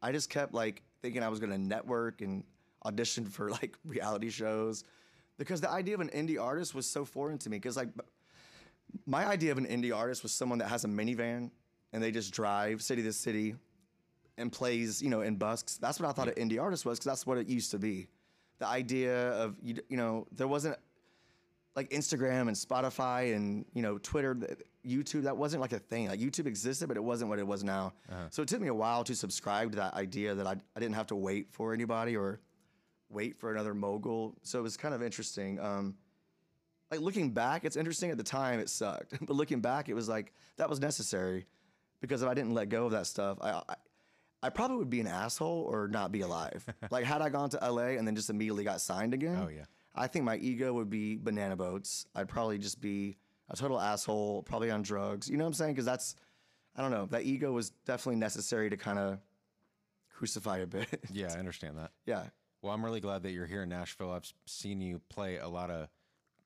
I 0.02 0.12
just 0.12 0.30
kept 0.32 0.54
like 0.54 0.82
thinking 1.04 1.22
I 1.22 1.30
was 1.30 1.40
gonna 1.40 1.60
network 1.60 2.22
and 2.22 2.44
audition 2.86 3.26
for 3.26 3.52
like 3.62 3.78
reality 3.86 4.32
shows 4.32 4.84
because 5.44 5.62
the 5.62 5.70
idea 5.70 5.94
of 5.94 6.02
an 6.02 6.10
indie 6.10 6.42
artist 6.42 6.74
was 6.74 6.86
so 6.86 7.04
foreign 7.04 7.38
to 7.40 7.50
me. 7.50 7.58
Because 7.58 7.76
like 7.76 7.90
my 9.06 9.26
idea 9.26 9.52
of 9.52 9.58
an 9.58 9.66
indie 9.66 9.96
artist 9.96 10.24
was 10.24 10.32
someone 10.32 10.60
that 10.60 10.70
has 10.70 10.86
a 10.86 10.88
minivan 10.88 11.52
and 11.92 12.02
they 12.02 12.12
just 12.12 12.34
drive 12.34 12.82
city 12.82 13.04
to 13.04 13.14
city 13.14 13.56
and 14.38 14.52
plays, 14.52 15.02
you 15.02 15.10
know, 15.10 15.22
in 15.22 15.36
busks. 15.36 15.78
That's 15.78 16.00
what 16.00 16.10
I 16.10 16.14
thought 16.14 16.30
an 16.30 16.50
indie 16.50 16.62
artist 16.62 16.86
was 16.86 16.98
because 16.98 17.06
that's 17.06 17.28
what 17.28 17.38
it 17.38 17.48
used 17.48 17.72
to 17.72 17.80
be. 17.80 18.08
The 18.60 18.68
idea 18.68 19.32
of 19.32 19.58
you, 19.62 19.76
you 19.90 19.98
know, 19.98 20.28
there 20.32 20.48
wasn't 20.48 20.78
like 21.76 21.90
Instagram 21.90 22.48
and 22.48 22.56
Spotify 22.56 23.36
and 23.36 23.66
you 23.74 23.82
know 23.82 23.98
Twitter, 23.98 24.38
YouTube. 24.86 25.24
That 25.24 25.36
wasn't 25.36 25.62
like 25.62 25.74
a 25.74 25.80
thing. 25.80 26.08
Like 26.08 26.20
YouTube 26.20 26.48
existed, 26.48 26.88
but 26.88 26.96
it 26.96 27.04
wasn't 27.04 27.30
what 27.30 27.40
it 27.40 27.48
was 27.48 27.64
now. 27.64 27.94
Uh-huh. 28.10 28.28
So 28.30 28.42
it 28.44 28.48
took 28.48 28.62
me 28.62 28.70
a 28.70 28.74
while 28.74 29.04
to 29.04 29.16
subscribe 29.16 29.72
to 29.72 29.78
that 29.78 29.94
idea 29.94 30.36
that 30.36 30.48
I, 30.48 30.56
I 30.76 30.80
didn't 30.80 30.96
have 30.96 31.08
to 31.08 31.16
wait 31.16 31.52
for 31.52 31.74
anybody 31.74 32.16
or 32.16 32.40
wait 33.14 33.38
for 33.40 33.52
another 33.52 33.74
mogul. 33.74 34.36
So 34.44 34.60
it 34.60 34.64
was 34.64 34.78
kind 34.78 34.94
of 34.94 35.02
interesting. 35.04 35.60
Um, 35.60 35.96
like 36.92 37.00
looking 37.00 37.32
back, 37.32 37.66
it's 37.66 37.76
interesting. 37.78 38.12
At 38.12 38.18
the 38.18 38.24
time, 38.24 38.60
it 38.60 38.70
sucked, 38.70 39.14
but 39.26 39.36
looking 39.36 39.62
back, 39.62 39.90
it 39.90 39.94
was 39.94 40.08
like 40.10 40.34
that 40.58 40.70
was 40.70 40.80
necessary 40.80 41.46
because 42.02 42.22
if 42.22 42.30
I 42.30 42.34
didn't 42.34 42.54
let 42.54 42.70
go 42.70 42.86
of 42.86 42.92
that 42.92 43.08
stuff, 43.08 43.38
I, 43.42 43.52
I 43.68 43.76
I 44.44 44.50
probably 44.50 44.78
would 44.78 44.90
be 44.90 45.00
an 45.00 45.08
asshole 45.08 45.68
or 45.72 45.88
not 45.88 46.12
be 46.12 46.22
alive. 46.22 46.66
like 46.92 47.06
had 47.06 47.22
I 47.22 47.30
gone 47.30 47.50
to 47.52 47.60
LA 47.72 47.96
and 47.98 48.06
then 48.06 48.16
just 48.16 48.30
immediately 48.30 48.64
got 48.66 48.82
signed 48.82 49.14
again, 49.14 49.40
Oh, 49.42 49.48
yeah. 49.48 49.64
I 49.96 50.08
think 50.08 50.26
my 50.26 50.36
ego 50.38 50.74
would 50.74 50.90
be 50.90 51.16
banana 51.18 51.56
boats. 51.56 52.06
I'd 52.14 52.28
probably 52.28 52.58
just 52.58 52.82
be 52.82 53.16
a 53.50 53.56
total 53.56 53.80
asshole, 53.80 54.44
probably 54.44 54.70
on 54.70 54.82
drugs. 54.82 55.30
You 55.30 55.38
know 55.38 55.44
what 55.46 55.50
I'm 55.50 55.54
saying? 55.54 55.74
Because 55.74 55.86
that's, 55.86 56.16
I 56.76 56.82
don't 56.82 56.92
know, 56.92 57.06
that 57.12 57.24
ego 57.24 57.52
was 57.54 57.70
definitely 57.86 58.18
necessary 58.20 58.70
to 58.70 58.76
kind 58.76 59.00
of 59.00 59.20
crucify 60.14 60.58
a 60.58 60.68
bit. 60.68 60.88
Yeah, 61.12 61.32
I 61.36 61.40
understand 61.40 61.78
that. 61.78 61.92
yeah. 62.06 62.24
Well, 62.64 62.74
I'm 62.74 62.84
really 62.84 63.02
glad 63.02 63.24
that 63.24 63.32
you're 63.32 63.46
here 63.46 63.62
in 63.64 63.70
Nashville. 63.70 64.12
I've 64.12 64.32
seen 64.48 64.80
you 64.82 65.02
play 65.10 65.36
a 65.38 65.48
lot 65.50 65.70
of 65.70 65.90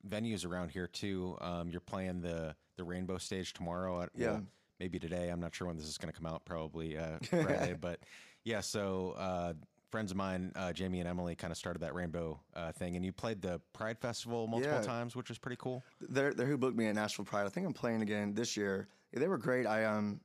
venues 0.08 0.46
around 0.46 0.72
here 0.72 0.88
too. 0.88 1.38
Um, 1.40 1.70
you're 1.70 1.80
playing 1.80 2.22
the 2.22 2.56
the 2.76 2.84
Rainbow 2.84 3.18
Stage 3.20 3.54
tomorrow. 3.54 4.02
At, 4.02 4.10
Yeah. 4.16 4.32
well, 4.32 4.44
maybe 4.80 5.00
today. 5.00 5.30
I'm 5.30 5.40
not 5.40 5.54
sure 5.56 5.68
when 5.68 5.78
this 5.78 5.86
is 5.88 5.98
going 5.98 6.12
to 6.12 6.20
come 6.20 6.26
out. 6.28 6.44
Probably 6.44 6.98
uh, 6.98 7.18
Friday. 7.30 7.76
but 7.80 8.00
yeah, 8.44 8.62
so 8.62 9.14
uh, 9.18 9.54
friends 9.92 10.10
of 10.12 10.18
mine, 10.18 10.52
uh, 10.56 10.74
Jamie 10.74 11.00
and 11.00 11.08
Emily, 11.08 11.36
kind 11.36 11.52
of 11.52 11.58
started 11.58 11.80
that 11.80 11.94
Rainbow 11.94 12.40
uh, 12.56 12.72
thing, 12.72 12.96
and 12.96 13.06
you 13.06 13.12
played 13.12 13.42
the 13.42 13.62
Pride 13.74 14.00
Festival 14.00 14.48
multiple 14.48 14.78
Yeah. 14.78 14.84
times, 14.84 15.16
which 15.16 15.30
was 15.30 15.38
pretty 15.38 15.58
cool. 15.60 15.84
They're, 16.02 16.34
they're 16.34 16.46
who 16.48 16.58
booked 16.58 16.78
me 16.78 16.88
at 16.88 16.96
Nashville 16.96 17.26
Pride. 17.26 17.46
I 17.46 17.50
think 17.50 17.66
I'm 17.68 17.74
playing 17.74 18.02
again 18.02 18.34
this 18.34 18.58
year. 18.58 18.88
Yeah, 19.14 19.20
they 19.20 19.28
were 19.28 19.38
great. 19.38 19.66
I 19.68 19.86
um 19.86 20.20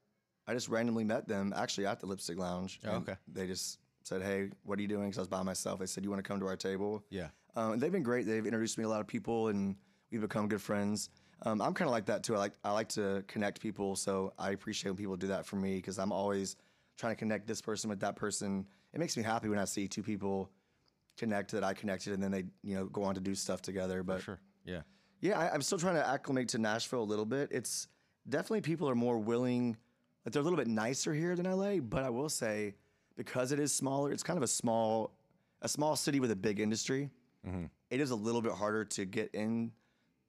I 0.47 0.55
just 0.55 0.69
randomly 0.69 1.05
met 1.05 1.29
them 1.29 1.53
actually 1.57 1.87
at 1.87 2.01
the 2.01 2.07
Lipstick 2.07 2.39
Lounge. 2.39 2.81
Oh, 2.87 2.97
okay. 2.97 3.15
They 3.29 3.47
just 3.47 3.79
said, 4.07 4.23
"Hey, 4.23 4.51
what 4.65 4.79
are 4.79 4.83
you 4.83 4.89
doing?" 4.89 5.05
Because 5.09 5.19
I 5.19 5.23
was 5.23 5.29
by 5.29 5.43
myself. 5.43 5.81
They 5.81 5.87
said, 5.87 6.05
"You 6.05 6.11
want 6.11 6.23
to 6.23 6.29
come 6.29 6.41
to 6.41 6.47
our 6.47 6.57
table?" 6.57 7.05
Yeah. 7.11 7.29
Um, 7.55 7.73
and 7.73 7.81
they've 7.83 7.93
been 7.93 8.03
great. 8.03 8.27
They've 8.27 8.45
introduced 8.45 8.79
me 8.79 8.85
to 8.85 8.89
a 8.89 8.91
lot 8.91 9.01
of 9.01 9.07
people, 9.07 9.49
and 9.49 9.77
we've 10.11 10.21
become 10.21 10.49
good 10.49 10.63
friends. 10.63 11.11
Um, 11.45 11.61
I'm 11.61 11.75
kind 11.75 11.89
of 11.89 11.93
like 11.93 12.07
that 12.07 12.23
too. 12.23 12.35
I 12.35 12.39
like 12.39 12.53
I 12.65 12.73
like 12.73 12.89
to 12.91 13.25
connect 13.27 13.61
people, 13.61 13.97
so 13.97 14.33
I 14.39 14.51
appreciate 14.51 14.91
when 14.91 14.97
people 14.97 15.17
do 15.17 15.27
that 15.29 15.45
for 15.45 15.57
me 15.57 15.77
because 15.77 15.99
I'm 15.99 16.13
always 16.13 16.57
trying 16.97 17.13
to 17.13 17.19
connect 17.19 17.47
this 17.47 17.61
person 17.61 17.91
with 17.91 18.01
that 18.01 18.17
person. 18.17 18.67
It 18.93 19.01
makes 19.01 19.17
me 19.17 19.23
happy 19.23 19.49
when 19.49 19.59
I 19.59 19.65
see 19.65 19.89
two 19.89 20.03
people 20.03 20.51
connect 21.17 21.51
that 21.53 21.65
I 21.65 21.75
connected, 21.75 22.13
and 22.13 22.23
then 22.23 22.31
they 22.31 22.45
you 22.63 22.75
know 22.77 22.87
go 22.87 23.03
on 23.03 23.15
to 23.15 23.21
do 23.21 23.35
stuff 23.35 23.61
together. 23.61 24.03
But 24.03 24.23
Sure. 24.23 24.41
Yeah. 24.65 24.83
yeah, 25.21 25.39
I, 25.39 25.53
I'm 25.53 25.63
still 25.63 25.79
trying 25.79 25.97
to 25.97 26.07
acclimate 26.07 26.49
to 26.51 26.59
Nashville 26.59 27.03
a 27.03 27.05
little 27.05 27.27
bit. 27.27 27.49
It's 27.51 27.89
definitely 28.29 28.61
people 28.61 28.89
are 28.89 28.95
more 28.95 29.19
willing, 29.19 29.77
like 30.25 30.33
they're 30.33 30.41
a 30.41 30.45
little 30.45 30.57
bit 30.57 30.69
nicer 30.69 31.13
here 31.13 31.35
than 31.35 31.47
LA. 31.51 31.79
But 31.79 32.05
I 32.05 32.11
will 32.11 32.29
say, 32.29 32.75
because 33.17 33.53
it 33.53 33.59
is 33.61 33.73
smaller, 33.73 34.13
it's 34.13 34.23
kind 34.23 34.37
of 34.37 34.43
a 34.43 34.49
small, 34.49 35.13
a 35.63 35.69
small 35.69 35.97
city 35.97 36.21
with 36.21 36.31
a 36.31 36.37
big 36.37 36.61
industry. 36.61 37.11
Mm-hmm. 37.47 37.65
It 37.91 38.01
is 38.01 38.11
a 38.11 38.17
little 38.17 38.41
bit 38.43 38.53
harder 38.53 38.85
to 38.87 39.05
get 39.05 39.31
in 39.35 39.73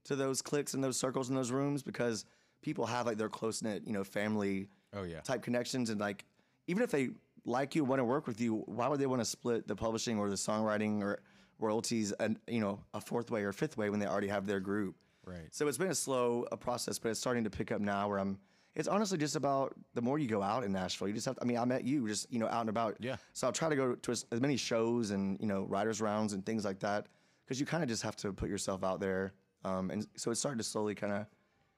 to 0.05 0.15
those 0.15 0.41
cliques 0.41 0.73
and 0.73 0.83
those 0.83 0.97
circles 0.97 1.29
in 1.29 1.35
those 1.35 1.51
rooms 1.51 1.81
because 1.83 2.25
people 2.61 2.85
have 2.85 3.05
like 3.05 3.17
their 3.17 3.29
close 3.29 3.61
knit, 3.61 3.83
you 3.85 3.93
know, 3.93 4.03
family 4.03 4.67
Oh 4.95 5.03
yeah. 5.03 5.21
type 5.21 5.41
connections 5.41 5.89
and 5.89 5.99
like 5.99 6.23
even 6.67 6.83
if 6.83 6.91
they 6.91 7.09
like 7.45 7.73
you 7.73 7.83
want 7.83 7.99
to 7.99 8.03
work 8.05 8.27
with 8.27 8.39
you 8.39 8.57
why 8.67 8.87
would 8.87 8.99
they 8.99 9.07
want 9.07 9.21
to 9.21 9.25
split 9.25 9.67
the 9.67 9.75
publishing 9.75 10.19
or 10.19 10.29
the 10.29 10.35
songwriting 10.35 11.01
or 11.01 11.19
royalties 11.59 12.11
and 12.19 12.37
you 12.47 12.59
know 12.61 12.79
a 12.93 13.01
fourth 13.01 13.31
way 13.31 13.43
or 13.43 13.51
fifth 13.51 13.75
way 13.75 13.89
when 13.89 13.99
they 13.99 14.05
already 14.05 14.27
have 14.27 14.45
their 14.45 14.59
group 14.59 14.95
Right. 15.25 15.47
so 15.51 15.67
it's 15.67 15.77
been 15.79 15.89
a 15.89 15.95
slow 15.95 16.45
a 16.51 16.57
process 16.57 16.99
but 16.99 17.09
it's 17.09 17.19
starting 17.19 17.43
to 17.43 17.49
pick 17.49 17.71
up 17.71 17.81
now 17.81 18.07
where 18.07 18.19
i'm 18.19 18.37
it's 18.75 18.87
honestly 18.87 19.17
just 19.17 19.35
about 19.35 19.73
the 19.93 20.01
more 20.01 20.17
you 20.17 20.27
go 20.27 20.41
out 20.41 20.63
in 20.63 20.71
nashville 20.71 21.07
you 21.07 21.13
just 21.13 21.25
have 21.25 21.35
to, 21.35 21.41
i 21.41 21.45
mean 21.45 21.57
i 21.57 21.65
met 21.65 21.83
you 21.83 22.07
just 22.07 22.31
you 22.31 22.39
know 22.39 22.47
out 22.47 22.61
and 22.61 22.69
about 22.69 22.95
Yeah. 22.99 23.17
so 23.33 23.47
i'll 23.47 23.53
try 23.53 23.69
to 23.69 23.75
go 23.75 23.95
to 23.95 24.11
as, 24.11 24.25
as 24.31 24.41
many 24.41 24.57
shows 24.57 25.11
and 25.11 25.39
you 25.39 25.45
know 25.47 25.63
writers 25.63 26.01
rounds 26.01 26.33
and 26.33 26.45
things 26.45 26.65
like 26.65 26.79
that 26.79 27.07
because 27.45 27.59
you 27.59 27.65
kind 27.65 27.83
of 27.83 27.89
just 27.89 28.01
have 28.03 28.15
to 28.17 28.33
put 28.33 28.49
yourself 28.49 28.83
out 28.83 28.99
there 28.99 29.33
um, 29.65 29.89
and 29.91 30.07
so 30.15 30.31
it's 30.31 30.39
starting 30.39 30.57
to 30.57 30.63
slowly 30.63 30.95
kind 30.95 31.13
of 31.13 31.25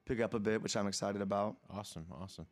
pick 0.05 0.19
up 0.21 0.34
a 0.34 0.39
bit 0.39 0.62
which 0.62 0.75
i'm 0.77 0.88
excited 0.88 1.21
about 1.21 1.58
Awesome, 1.69 2.05
awesome. 2.21 2.45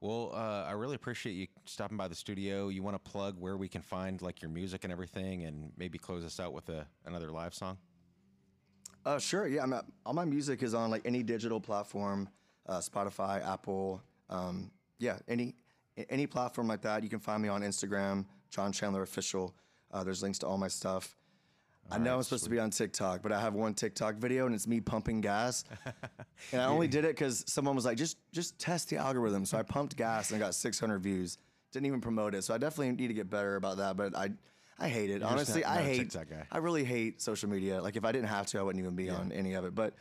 Well, 0.00 0.30
uh, 0.32 0.64
I 0.68 0.72
really 0.72 0.94
appreciate 0.94 1.32
you 1.32 1.48
stopping 1.64 1.96
by 1.96 2.06
the 2.06 2.14
studio. 2.14 2.68
You 2.68 2.84
want 2.84 2.94
to 3.02 3.10
plug 3.10 3.34
where 3.36 3.56
we 3.56 3.66
can 3.66 3.82
find 3.82 4.22
like 4.22 4.40
your 4.40 4.48
music 4.48 4.84
and 4.84 4.92
everything, 4.92 5.42
and 5.42 5.72
maybe 5.76 5.98
close 5.98 6.24
us 6.24 6.38
out 6.38 6.52
with 6.52 6.68
a 6.68 6.86
another 7.04 7.32
live 7.32 7.52
song. 7.52 7.78
Uh, 9.04 9.18
sure. 9.18 9.48
Yeah, 9.48 9.64
I'm 9.64 9.72
at, 9.72 9.84
all 10.06 10.12
my 10.14 10.24
music 10.24 10.62
is 10.62 10.72
on 10.72 10.90
like 10.92 11.02
any 11.04 11.24
digital 11.24 11.60
platform, 11.60 12.28
uh, 12.68 12.78
Spotify, 12.78 13.46
Apple. 13.46 14.02
Um, 14.28 14.70
yeah, 14.98 15.18
any 15.28 15.54
any 16.08 16.26
platform 16.26 16.68
like 16.68 16.82
that. 16.82 17.02
You 17.02 17.08
can 17.08 17.18
find 17.18 17.42
me 17.42 17.48
on 17.48 17.62
Instagram, 17.62 18.26
John 18.50 18.72
Chandler 18.72 19.02
Official. 19.02 19.54
Uh, 19.92 20.04
there's 20.04 20.22
links 20.22 20.38
to 20.40 20.46
all 20.46 20.58
my 20.58 20.68
stuff. 20.68 21.16
I 21.90 21.96
know 21.96 22.16
I'm 22.16 22.22
supposed 22.22 22.44
to 22.44 22.50
be 22.50 22.58
on 22.58 22.68
TikTok, 22.68 23.22
but 23.22 23.32
I 23.32 23.40
have 23.40 23.54
one 23.54 23.72
TikTok 23.72 24.16
video 24.16 24.44
and 24.44 24.54
it's 24.54 24.66
me 24.66 24.78
pumping 24.78 25.22
gas. 25.22 25.64
and 26.52 26.60
I 26.60 26.66
only 26.66 26.86
did 26.86 27.06
it 27.06 27.16
because 27.16 27.44
someone 27.46 27.74
was 27.74 27.86
like, 27.86 27.96
just 27.96 28.18
just 28.30 28.58
test 28.58 28.90
the 28.90 28.98
algorithm. 28.98 29.46
So 29.46 29.56
I 29.56 29.62
pumped 29.62 29.96
gas 29.96 30.30
and 30.30 30.42
I 30.42 30.44
got 30.44 30.54
600 30.54 30.98
views. 30.98 31.38
Didn't 31.72 31.86
even 31.86 32.02
promote 32.02 32.34
it. 32.34 32.44
So 32.44 32.52
I 32.52 32.58
definitely 32.58 32.92
need 32.92 33.08
to 33.08 33.14
get 33.14 33.30
better 33.30 33.56
about 33.56 33.78
that. 33.78 33.96
But 33.96 34.14
I 34.14 34.32
I 34.78 34.88
hate 34.88 35.08
it. 35.08 35.20
just 35.20 35.32
Honestly, 35.32 35.62
not- 35.62 35.78
I 35.78 35.82
hate. 35.82 36.14
I 36.52 36.58
really 36.58 36.84
hate 36.84 37.22
social 37.22 37.48
media. 37.48 37.80
Like 37.80 37.96
if 37.96 38.04
I 38.04 38.12
didn't 38.12 38.28
have 38.28 38.46
to, 38.48 38.58
I 38.58 38.62
wouldn't 38.62 38.82
even 38.82 38.94
be 38.94 39.08
on 39.08 39.32
any 39.32 39.54
of 39.54 39.64
it. 39.64 39.74
But 39.74 39.94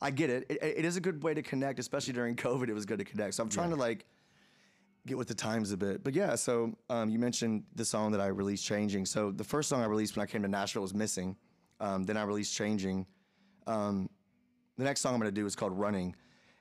I 0.00 0.10
get 0.10 0.30
it. 0.30 0.46
it. 0.50 0.62
It 0.62 0.84
is 0.84 0.96
a 0.96 1.00
good 1.00 1.22
way 1.22 1.34
to 1.34 1.42
connect, 1.42 1.78
especially 1.78 2.12
during 2.12 2.36
COVID. 2.46 2.68
It 2.68 2.74
was 2.74 2.86
good 2.86 2.98
to 2.98 3.04
connect. 3.04 3.34
So 3.34 3.42
I'm 3.42 3.48
trying 3.48 3.70
to 3.70 3.76
like 3.76 4.06
get 5.06 5.16
with 5.16 5.28
the 5.28 5.34
times 5.34 5.72
a 5.72 5.76
bit. 5.76 6.04
But 6.04 6.14
yeah, 6.14 6.34
so 6.34 6.76
um, 6.90 7.08
you 7.08 7.18
mentioned 7.18 7.64
the 7.74 7.84
song 7.84 8.12
that 8.12 8.20
I 8.20 8.26
released, 8.26 8.64
"Changing." 8.64 9.06
So 9.06 9.30
the 9.30 9.44
first 9.44 9.68
song 9.68 9.82
I 9.82 9.86
released 9.86 10.16
when 10.16 10.22
I 10.22 10.26
came 10.26 10.42
to 10.42 10.48
Nashville 10.48 10.82
was 10.82 10.94
"Missing." 10.94 11.36
Um, 11.80 12.04
then 12.04 12.16
I 12.16 12.22
released 12.24 12.54
"Changing." 12.54 13.06
Um, 13.66 14.08
the 14.76 14.84
next 14.84 15.00
song 15.00 15.14
I'm 15.14 15.20
going 15.20 15.32
to 15.32 15.40
do 15.40 15.46
is 15.46 15.56
called 15.56 15.78
"Running." 15.78 16.14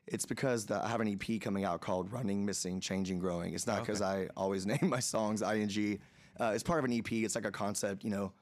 It's 0.07 0.25
because 0.25 0.67
the, 0.67 0.83
I 0.85 0.87
have 0.87 1.01
an 1.01 1.07
EP 1.07 1.41
coming 1.41 1.65
out 1.65 1.81
called 1.81 2.11
"Running, 2.11 2.45
Missing, 2.45 2.79
Changing, 2.79 3.19
Growing." 3.19 3.53
It's 3.53 3.67
not 3.67 3.81
because 3.81 4.01
I 4.01 4.29
always 4.37 4.65
name 4.73 4.79
my 4.83 4.99
songs 4.99 5.41
ing. 5.41 5.99
Uh, 6.39 6.51
it's 6.53 6.63
part 6.63 6.79
of 6.79 6.85
an 6.85 6.93
EP. 6.93 7.11
It's 7.11 7.35
like 7.35 7.45
a 7.45 7.51
concept, 7.51 8.03
you 8.03 8.09
know, 8.09 8.33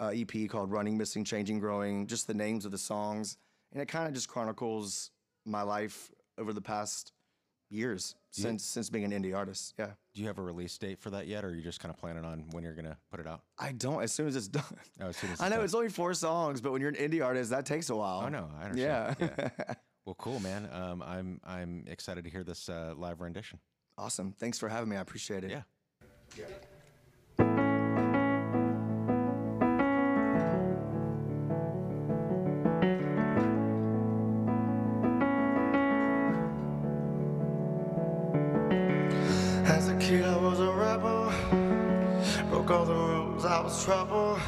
uh, 0.00 0.12
EP 0.14 0.48
called 0.48 0.70
"Running, 0.70 0.96
Missing, 0.96 1.24
Changing, 1.24 1.58
Growing." 1.58 2.06
Just 2.06 2.26
the 2.26 2.34
names 2.34 2.64
of 2.64 2.72
the 2.72 2.78
songs, 2.78 3.36
and 3.72 3.80
it 3.82 3.86
kind 3.86 4.06
of 4.08 4.14
just 4.14 4.28
chronicles 4.28 5.10
my 5.44 5.62
life 5.62 6.10
over 6.38 6.52
the 6.52 6.60
past 6.60 7.12
years 7.70 8.14
since 8.30 8.64
since 8.64 8.90
being 8.90 9.04
an 9.04 9.10
indie 9.12 9.34
artist. 9.36 9.74
Yeah. 9.78 9.90
Do 10.14 10.20
you 10.20 10.26
have 10.26 10.38
a 10.38 10.42
release 10.42 10.76
date 10.76 10.98
for 10.98 11.10
that 11.10 11.26
yet, 11.26 11.44
or 11.44 11.48
are 11.48 11.54
you 11.54 11.62
just 11.62 11.80
kind 11.80 11.92
of 11.92 11.98
planning 11.98 12.24
on 12.24 12.44
when 12.50 12.62
you're 12.62 12.74
gonna 12.74 12.98
put 13.10 13.18
it 13.20 13.26
out? 13.26 13.42
I 13.58 13.72
don't. 13.72 14.02
As 14.02 14.12
soon 14.12 14.26
as 14.28 14.36
it's 14.36 14.48
done. 14.60 14.64
Oh, 15.00 15.06
as 15.08 15.16
soon 15.16 15.30
as 15.32 15.40
I 15.40 15.48
know 15.48 15.56
done. 15.56 15.64
it's 15.64 15.74
only 15.74 15.88
four 15.88 16.12
songs, 16.14 16.60
but 16.60 16.72
when 16.72 16.80
you're 16.80 16.90
an 16.90 16.96
indie 16.96 17.24
artist, 17.24 17.50
that 17.50 17.64
takes 17.66 17.88
a 17.90 17.96
while. 17.96 18.22
Oh 18.24 18.28
no, 18.28 18.48
I 18.60 18.64
understand. 18.66 19.16
Yeah. 19.20 19.74
Well, 20.04 20.16
cool, 20.16 20.40
man. 20.40 20.68
Um, 20.72 21.00
I'm 21.00 21.40
I'm 21.44 21.84
excited 21.86 22.24
to 22.24 22.30
hear 22.30 22.42
this 22.42 22.68
uh, 22.68 22.92
live 22.96 23.20
rendition. 23.20 23.60
awesome. 23.96 24.34
Thanks 24.36 24.58
for 24.58 24.68
having 24.68 24.88
me. 24.88 24.96
I 24.96 25.00
appreciate 25.00 25.44
it. 25.44 25.50
Yeah. 25.52 25.62
As 26.36 26.71
was 43.72 43.84
trouble. 43.84 44.38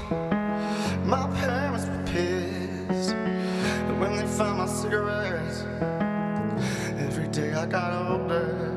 My 1.04 1.26
parents 1.40 1.87
were 1.87 2.04
pissed 2.06 3.14
when 3.98 4.16
they 4.16 4.26
found 4.26 4.58
my 4.58 4.66
cigarettes. 4.66 5.64
Every 6.98 7.28
day 7.28 7.54
I 7.54 7.66
got 7.66 7.92
older, 8.10 8.76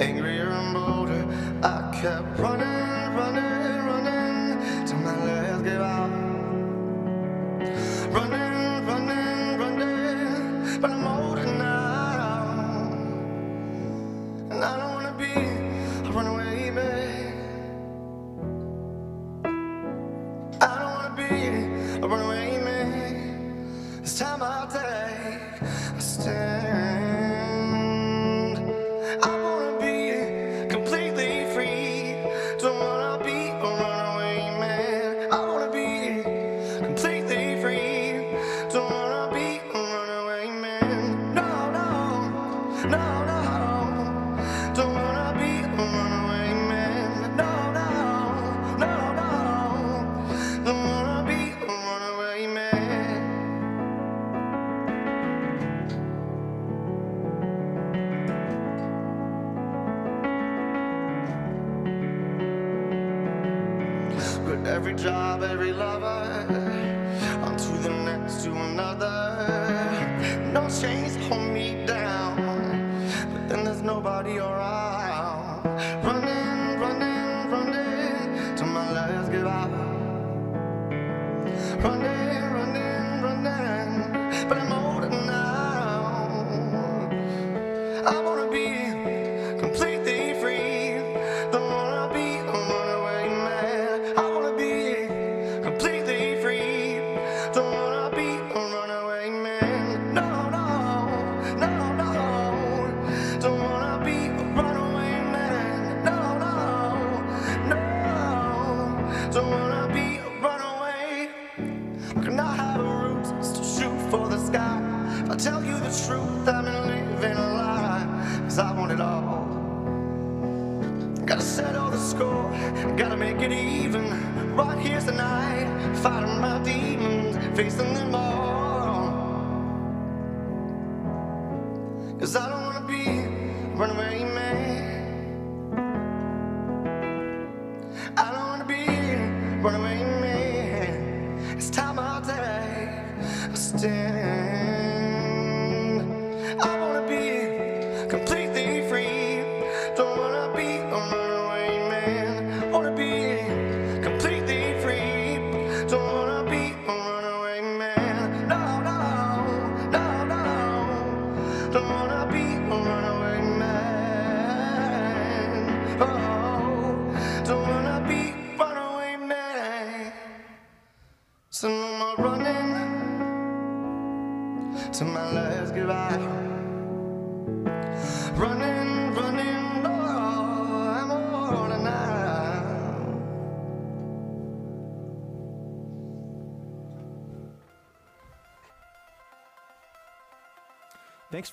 angrier 0.00 0.50
and 0.50 0.74
bolder. 0.74 1.24
I 1.62 1.98
kept 1.98 2.38
running, 2.38 2.65
running, 2.65 2.65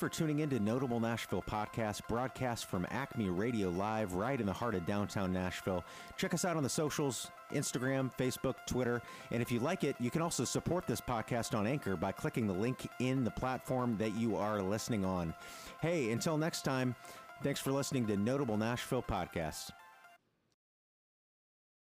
for 0.03 0.09
tuning 0.09 0.39
in 0.39 0.49
to 0.49 0.59
Notable 0.59 0.99
Nashville 0.99 1.41
Podcast, 1.41 2.01
broadcast 2.09 2.65
from 2.65 2.85
Acme 2.89 3.29
Radio 3.29 3.69
Live, 3.69 4.15
right 4.15 4.37
in 4.37 4.45
the 4.45 4.51
heart 4.51 4.75
of 4.75 4.85
downtown 4.85 5.31
Nashville. 5.31 5.81
Check 6.17 6.33
us 6.33 6.43
out 6.43 6.57
on 6.57 6.63
the 6.63 6.67
socials 6.67 7.31
Instagram, 7.53 8.11
Facebook, 8.19 8.55
Twitter. 8.67 9.01
And 9.31 9.41
if 9.41 9.49
you 9.49 9.61
like 9.61 9.85
it, 9.85 9.95
you 10.01 10.11
can 10.11 10.21
also 10.21 10.43
support 10.43 10.85
this 10.87 10.99
podcast 10.99 11.57
on 11.57 11.65
Anchor 11.65 11.95
by 11.95 12.11
clicking 12.11 12.47
the 12.47 12.53
link 12.53 12.85
in 12.99 13.23
the 13.23 13.31
platform 13.31 13.95
that 13.95 14.13
you 14.13 14.35
are 14.35 14.61
listening 14.61 15.05
on. 15.05 15.33
Hey, 15.79 16.11
until 16.11 16.37
next 16.37 16.63
time, 16.63 16.95
thanks 17.41 17.61
for 17.61 17.71
listening 17.71 18.05
to 18.07 18.17
Notable 18.17 18.57
Nashville 18.57 19.03
Podcast. 19.03 19.71